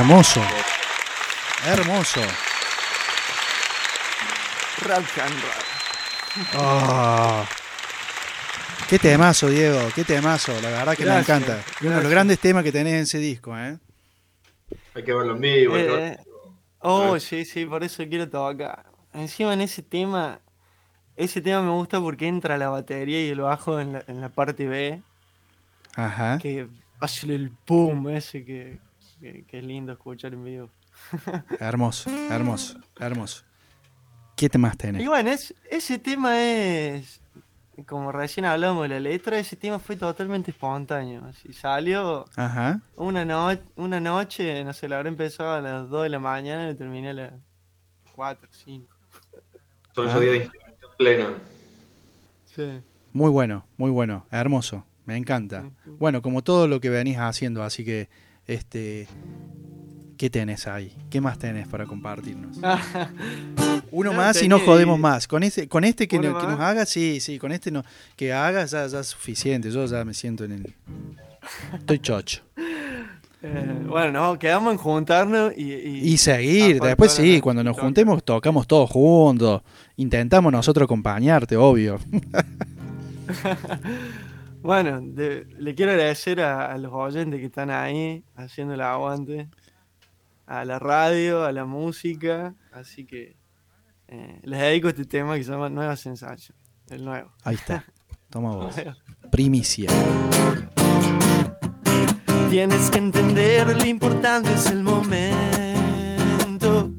Hermoso. 0.00 0.40
Hermoso. 1.66 2.20
Rock 4.82 5.18
and 5.18 5.34
roll. 5.42 6.46
Ah. 6.54 7.44
Qué 8.88 8.98
temazo, 8.98 9.48
Diego, 9.50 9.78
qué 9.94 10.04
temazo. 10.04 10.52
La 10.62 10.70
verdad 10.70 10.96
que 10.96 11.04
Gracias, 11.04 11.28
me 11.28 11.36
encanta. 11.46 11.62
Y 11.82 11.86
uno 11.86 11.96
de 11.96 12.02
los 12.02 12.10
grandes 12.10 12.38
temas 12.38 12.64
que 12.64 12.72
tenés 12.72 12.94
en 12.94 13.00
ese 13.00 13.18
disco, 13.18 13.54
¿eh? 13.58 13.78
Hay 14.94 15.04
que 15.04 15.12
verlo 15.12 15.34
en 15.34 15.40
vivo. 15.42 15.76
Eh, 15.76 15.82
verlo. 15.86 16.24
oh, 16.78 17.14
Ah. 17.16 17.20
sí, 17.20 17.44
sí, 17.44 17.66
por 17.66 17.84
eso 17.84 18.02
quiero 18.08 18.26
tocar. 18.28 18.86
Encima 19.12 19.52
en 19.52 19.60
ese 19.60 19.82
tema, 19.82 20.40
ese 21.14 21.42
tema 21.42 21.60
me 21.60 21.72
gusta 21.72 22.00
porque 22.00 22.26
entra 22.26 22.56
la 22.56 22.70
batería 22.70 23.20
y 23.22 23.28
el 23.28 23.40
bajo 23.42 23.78
en 23.78 23.92
la, 23.92 24.04
en 24.06 24.20
la 24.22 24.30
parte 24.30 24.66
B, 24.66 25.02
Ajá. 25.94 26.38
que 26.40 26.68
hace 27.00 27.26
el 27.34 27.50
pum 27.50 28.08
ese 28.08 28.44
que, 28.46 28.78
es 29.22 29.64
lindo 29.64 29.92
escuchar 29.92 30.32
en 30.34 30.44
vivo. 30.44 30.70
Hermoso, 31.60 32.10
hermoso, 32.30 32.78
hermoso. 32.98 33.44
¿Qué 34.36 34.48
temas 34.48 34.74
Y 34.74 34.78
tenés? 34.78 35.06
bueno, 35.06 35.30
es, 35.30 35.54
ese 35.70 35.98
tema 35.98 36.40
es, 36.42 37.20
como 37.86 38.10
recién 38.12 38.46
hablamos 38.46 38.82
de 38.84 38.88
la 38.88 39.00
letra, 39.00 39.38
ese 39.38 39.56
tema 39.56 39.78
fue 39.78 39.96
totalmente 39.96 40.50
espontáneo. 40.50 41.24
Así 41.26 41.52
salió 41.52 42.24
Ajá. 42.36 42.80
una, 42.96 43.24
no- 43.24 43.56
una 43.76 44.00
noche, 44.00 44.64
no 44.64 44.72
sé, 44.72 44.88
la 44.88 44.96
habrá 44.96 45.08
empezado 45.10 45.52
a 45.54 45.60
las 45.60 45.88
2 45.90 46.04
de 46.04 46.08
la 46.08 46.18
mañana 46.18 46.70
y 46.70 46.74
terminé 46.74 47.10
a 47.10 47.14
las 47.14 47.32
4, 48.14 48.48
5. 48.50 48.86
Son 49.94 50.08
esos 50.08 50.20
días 50.20 50.32
de 50.34 50.50
plena. 50.96 51.28
Sí. 52.46 52.80
Muy 53.12 53.30
bueno, 53.30 53.64
muy 53.76 53.90
bueno, 53.90 54.26
hermoso, 54.30 54.84
me 55.04 55.16
encanta. 55.16 55.70
Bueno, 55.84 56.22
como 56.22 56.42
todo 56.42 56.66
lo 56.68 56.80
que 56.80 56.90
venís 56.90 57.18
haciendo, 57.18 57.62
así 57.62 57.84
que, 57.84 58.08
este, 58.50 59.06
¿qué 60.16 60.28
tenés 60.28 60.66
ahí? 60.66 60.92
¿Qué 61.08 61.20
más 61.20 61.38
tenés 61.38 61.68
para 61.68 61.86
compartirnos? 61.86 62.56
Uno 63.92 64.10
No, 64.10 64.16
más 64.16 64.42
y 64.42 64.48
no 64.48 64.58
jodemos 64.58 64.98
más. 64.98 65.28
Con 65.28 65.42
este, 65.42 65.68
con 65.68 65.84
este 65.84 66.08
que, 66.08 66.18
nos 66.18 66.60
haga, 66.60 66.84
sí, 66.84 67.20
sí, 67.20 67.38
con 67.38 67.52
este 67.52 67.70
no, 67.70 67.84
que 68.16 68.32
haga 68.32 68.64
ya, 68.64 68.86
ya 68.86 69.00
es 69.00 69.06
suficiente. 69.06 69.70
Yo 69.70 69.86
ya 69.86 70.04
me 70.04 70.14
siento 70.14 70.44
en 70.44 70.52
el. 70.52 70.74
Estoy 71.74 71.98
chocho. 72.00 72.42
Eh, 73.42 73.84
bueno, 73.86 74.12
no, 74.12 74.38
quedamos 74.38 74.70
en 74.70 74.76
juntarnos 74.76 75.54
y... 75.56 75.72
Y 75.72 76.18
seguir, 76.18 76.78
después 76.78 77.10
sí, 77.10 77.40
cuando 77.40 77.64
nos 77.64 77.74
juntemos 77.74 78.22
tocamos 78.22 78.66
todos 78.66 78.90
juntos. 78.90 79.62
Intentamos 79.96 80.52
nosotros 80.52 80.84
acompañarte, 80.84 81.56
obvio. 81.56 81.98
Bueno, 84.62 85.00
de- 85.02 85.46
le 85.58 85.74
quiero 85.74 85.92
agradecer 85.92 86.40
a, 86.40 86.72
a 86.72 86.78
los 86.78 86.92
oyentes 86.92 87.40
que 87.40 87.46
están 87.46 87.70
ahí 87.70 88.22
haciendo 88.36 88.74
el 88.74 88.80
aguante, 88.82 89.48
a 90.46 90.64
la 90.64 90.78
radio, 90.78 91.44
a 91.44 91.52
la 91.52 91.64
música, 91.64 92.54
así 92.72 93.06
que 93.06 93.36
eh, 94.08 94.40
les 94.42 94.60
dedico 94.60 94.88
este 94.88 95.04
tema 95.04 95.36
que 95.36 95.44
se 95.44 95.52
llama 95.52 95.68
Nueva 95.70 95.96
Sensación, 95.96 96.56
el 96.90 97.04
nuevo. 97.04 97.32
Ahí 97.44 97.54
está. 97.54 97.84
Toma 98.30 98.54
vos. 98.54 98.74
Primicia. 99.30 99.88
Tienes 102.50 102.90
que 102.90 102.98
entender 102.98 103.76
lo 103.76 103.84
importante 103.86 104.52
es 104.52 104.66
el 104.66 104.82
momento. 104.82 106.90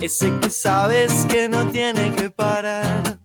Ese 0.00 0.32
que 0.40 0.50
sabes 0.50 1.24
que 1.26 1.48
no 1.48 1.68
tiene 1.68 2.12
que 2.14 2.30
parar. 2.30 3.15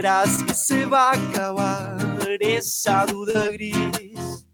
Verás 0.00 0.44
que 0.44 0.54
se 0.54 0.84
va 0.86 1.10
a 1.10 1.14
acabar 1.14 1.98
esa 2.38 3.04
duda 3.04 3.48
gris. 3.48 4.46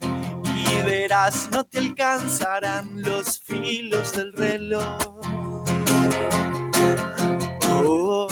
Y 0.00 0.82
verás, 0.84 1.48
no 1.52 1.62
te 1.62 1.78
alcanzarán 1.78 3.02
los 3.02 3.38
filos 3.38 4.10
del 4.10 4.32
reloj. 4.32 4.98
Oh, 7.68 8.26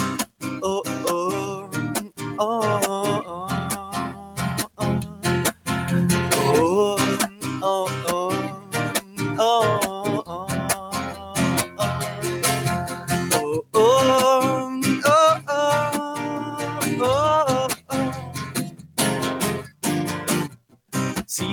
oh, 0.63 0.83
oh, 1.07 1.71
oh, 2.39 2.98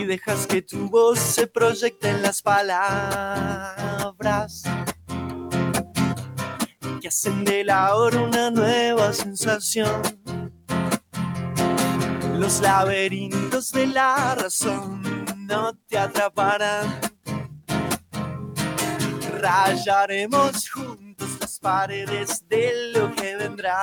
Dejas 0.07 0.45
que 0.45 0.61
tu 0.61 0.87
voz 0.87 1.17
se 1.19 1.47
proyecte 1.47 2.09
en 2.09 2.21
las 2.21 2.43
palabras 2.43 3.01
que 7.01 7.07
hacen 7.07 7.43
de 7.43 7.63
la 7.63 7.95
hora 7.95 8.21
una 8.21 8.51
nueva 8.51 9.11
sensación. 9.13 10.03
Los 12.35 12.61
laberintos 12.61 13.71
de 13.71 13.87
la 13.87 14.35
razón 14.35 15.25
no 15.37 15.73
te 15.87 15.97
atraparán. 15.97 16.99
Rayaremos 19.39 20.69
juntos 20.69 21.29
las 21.41 21.59
paredes 21.59 22.47
de 22.47 22.91
lo 22.93 23.11
que 23.15 23.37
vendrá. 23.37 23.75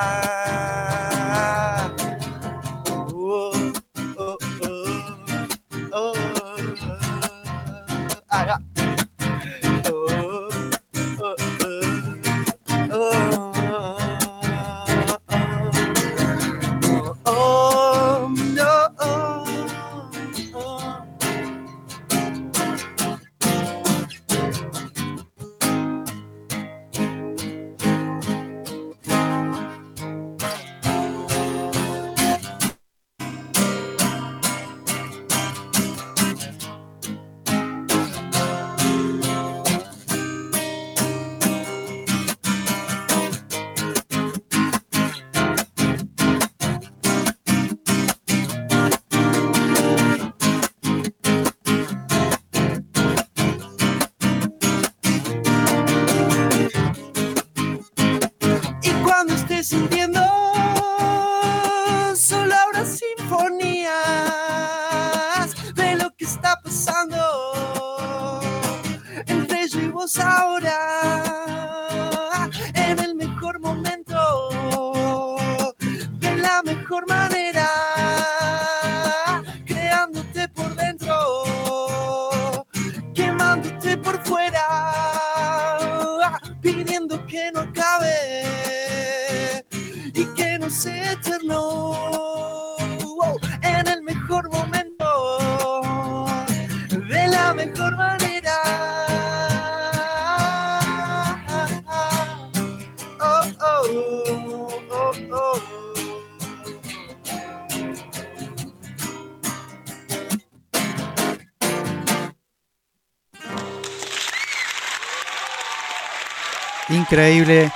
Increíble. 117.12 117.70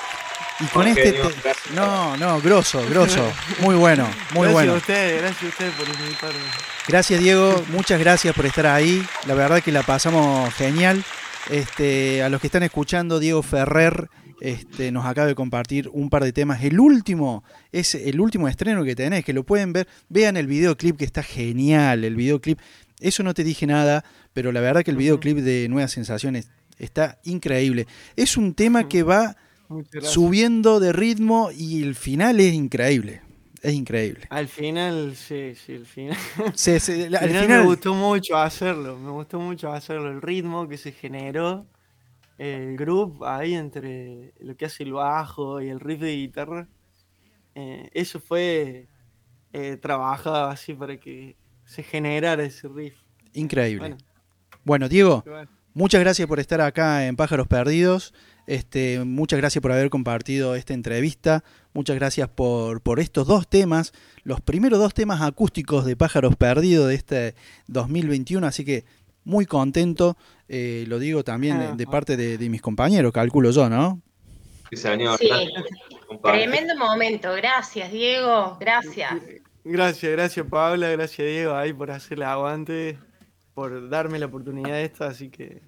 Y 0.61 0.65
con 0.69 0.87
este. 0.89 1.13
te- 1.13 1.19
gracias. 1.19 1.57
No, 1.75 2.17
no, 2.17 2.41
grosso, 2.41 2.83
grosso. 2.89 3.31
Muy 3.61 3.75
bueno, 3.75 4.05
muy 4.33 4.45
gracias 4.49 4.53
bueno. 4.55 4.73
a 4.73 4.77
ustedes, 4.77 5.21
gracias 5.21 5.43
a 5.43 5.47
ustedes 5.49 5.75
por 5.75 5.87
invitarme. 5.87 6.39
Gracias 6.89 7.21
Diego, 7.21 7.63
muchas 7.69 8.01
gracias 8.01 8.35
por 8.35 8.47
estar 8.47 8.67
ahí. 8.67 9.05
La 9.27 9.35
verdad 9.35 9.63
que 9.63 9.73
la 9.73 9.83
pasamos 9.83 10.55
genial. 10.55 11.05
Este, 11.51 12.23
a 12.23 12.31
los 12.31 12.41
que 12.41 12.47
están 12.47 12.63
escuchando, 12.63 13.19
Diego 13.21 13.43
Ferrer 13.43 14.09
este, 14.41 14.91
nos 14.91 15.05
acaba 15.05 15.27
de 15.27 15.35
compartir 15.35 15.91
un 15.93 16.09
par 16.09 16.25
de 16.25 16.33
temas. 16.33 16.65
El 16.65 16.81
último 16.81 17.45
es 17.73 17.95
el 17.95 18.19
último 18.19 18.49
estreno 18.49 18.85
que 18.85 18.97
tenés, 18.97 19.23
que 19.23 19.35
lo 19.35 19.45
pueden 19.45 19.75
ver. 19.75 19.87
Vean 20.09 20.39
el 20.39 20.47
videoclip 20.47 20.97
que 20.97 21.05
está 21.05 21.23
genial. 21.23 22.05
El 22.05 22.17
videoclip, 22.17 22.59
eso 23.01 23.23
no 23.23 23.35
te 23.35 23.45
dije 23.45 23.67
nada, 23.67 24.03
pero 24.33 24.51
la 24.51 24.63
verdad 24.63 24.83
que 24.83 24.93
el 24.93 24.97
videoclip 24.97 25.37
de 25.39 25.69
Nuevas 25.69 25.93
Sensaciones 25.93 26.49
está 26.79 27.19
increíble. 27.25 27.87
Es 28.17 28.37
un 28.37 28.55
tema 28.55 28.89
que 28.89 29.03
va 29.03 29.37
subiendo 30.03 30.81
de 30.81 30.93
ritmo 30.93 31.51
y 31.57 31.83
el 31.83 31.95
final 31.95 32.41
es 32.41 32.55
increíble. 32.55 33.23
Es 33.63 33.73
increíble. 33.75 34.27
Al 34.31 34.47
final, 34.47 35.17
sí, 35.17 35.55
sí, 35.57 35.73
el 35.73 35.87
final. 35.87 36.17
Se- 36.55 36.79
se- 36.79 37.07
al 37.07 37.17
Al 37.17 37.29
final 37.29 37.43
final- 37.45 37.61
me 37.63 37.67
gustó 37.67 37.95
mucho 37.95 38.37
hacerlo, 38.37 38.97
me 38.99 39.11
gustó 39.11 39.41
mucho 39.41 39.73
hacerlo, 39.73 40.11
el 40.11 40.23
ritmo 40.23 40.69
que 40.69 40.77
se 40.77 40.93
generó, 40.93 41.67
el 42.39 42.77
groove 42.77 43.27
ahí 43.27 43.55
entre 43.55 44.35
lo 44.41 44.55
que 44.57 44.67
hace 44.67 44.85
el 44.85 44.93
bajo 44.93 45.61
y 45.63 45.69
el 45.69 45.81
riff 45.81 46.01
de 46.01 46.15
guitarra. 46.17 46.69
eh, 47.55 47.89
eso 47.95 48.21
fue 48.21 48.87
eh, 49.55 49.79
trabajado 49.81 50.45
así 50.51 50.75
para 50.75 50.99
que 50.99 51.35
se 51.65 51.83
generara 51.83 52.45
ese 52.45 52.69
riff. 52.69 52.95
Increíble. 53.33 53.81
Bueno, 53.81 53.97
Bueno, 54.65 54.89
Diego, 54.89 55.23
bueno. 55.27 55.51
Muchas 55.77 56.01
gracias 56.01 56.27
por 56.27 56.41
estar 56.41 56.61
acá 56.61 57.07
en 57.07 57.15
Pájaros 57.17 57.47
Perdidos. 57.47 58.15
Este, 58.47 59.05
muchas 59.05 59.39
gracias 59.39 59.61
por 59.61 59.73
haber 59.73 59.91
compartido 59.91 60.55
esta 60.55 60.73
entrevista. 60.73 61.45
Muchas 61.75 61.97
gracias 61.97 62.29
por, 62.29 62.81
por 62.81 62.99
estos 62.99 63.27
dos 63.27 63.47
temas, 63.47 63.93
los 64.25 64.41
primeros 64.41 64.79
dos 64.79 64.95
temas 64.95 65.21
acústicos 65.21 65.85
de 65.85 65.95
Pájaros 65.97 66.35
Perdidos 66.37 66.89
de 66.89 66.95
este 66.95 67.35
2021. 67.67 68.47
Así 68.47 68.65
que 68.65 68.85
muy 69.25 69.45
contento, 69.45 70.17
eh, 70.49 70.85
lo 70.89 70.99
digo 70.99 71.23
también 71.23 71.59
de, 71.59 71.75
de 71.77 71.87
parte 71.87 72.17
de, 72.17 72.39
de 72.39 72.49
mis 72.49 72.63
compañeros, 72.63 73.13
calculo 73.13 73.51
yo, 73.51 73.69
¿no? 73.69 74.01
Sí, 74.71 74.77
señor. 74.77 75.19
Sí. 75.19 75.29
Tremendo 76.23 76.77
momento, 76.77 77.33
gracias 77.35 77.93
Diego, 77.93 78.57
gracias. 78.59 79.15
Gracias, 79.65 80.13
gracias 80.13 80.47
Paula, 80.49 80.89
gracias 80.91 81.27
Diego 81.27 81.55
ahí 81.55 81.73
por 81.73 81.91
hacer 81.91 82.19
el 82.19 82.23
aguante, 82.23 82.99
por 83.57 83.89
darme 83.89 84.19
la 84.19 84.27
oportunidad 84.27 84.69
de 84.69 84.85
esto, 84.85 85.05
así 85.05 85.31
que 85.31 85.63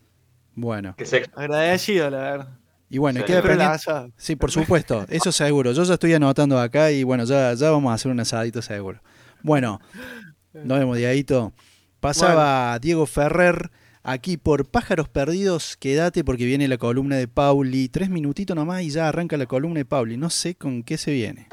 Bueno, 0.55 0.95
Que 0.99 1.07
se 1.07 1.25
agradecido 1.35 2.11
la 2.11 2.19
verdad. 2.19 2.49
y 2.91 2.99
bueno, 2.99 3.25
queda 3.25 3.41
pendiente-. 3.43 4.13
Sí, 4.19 4.37
por 4.37 4.51
supuesto, 4.51 5.07
eso 5.09 5.33
seguro. 5.33 5.73
Yo 5.73 5.85
ya 5.85 5.95
estoy 5.95 6.13
anotando 6.13 6.61
acá 6.61 6.91
y 6.93 7.03
bueno, 7.03 7.25
ya, 7.25 7.55
ya 7.55 7.71
vamos 7.71 7.91
a 7.91 7.95
hacer 7.95 8.13
un 8.13 8.21
asadito 8.21 8.61
seguro. 8.61 9.01
Bueno, 9.43 9.81
nos 10.53 10.79
vemos, 10.79 10.99
Dieguito. 10.99 11.55
Pasaba 11.99 12.79
Diego 12.79 13.07
Ferrer 13.07 13.71
aquí 14.03 14.37
por 14.37 14.67
Pájaros 14.69 15.09
Perdidos. 15.09 15.79
Quédate 15.79 16.25
porque 16.25 16.45
viene 16.45 16.69
la 16.69 16.77
columna 16.77 17.17
de 17.17 17.27
Pauli. 17.27 17.89
Tres 17.89 18.11
minutitos 18.11 18.55
nomás 18.55 18.83
y 18.83 18.91
ya 18.91 19.09
arranca 19.09 19.39
la 19.39 19.47
columna 19.47 19.79
de 19.79 19.87
Pauli. 19.87 20.19
No 20.19 20.29
sé 20.29 20.55
con 20.57 20.83
qué 20.83 20.99
se 20.99 21.13
viene. 21.13 21.49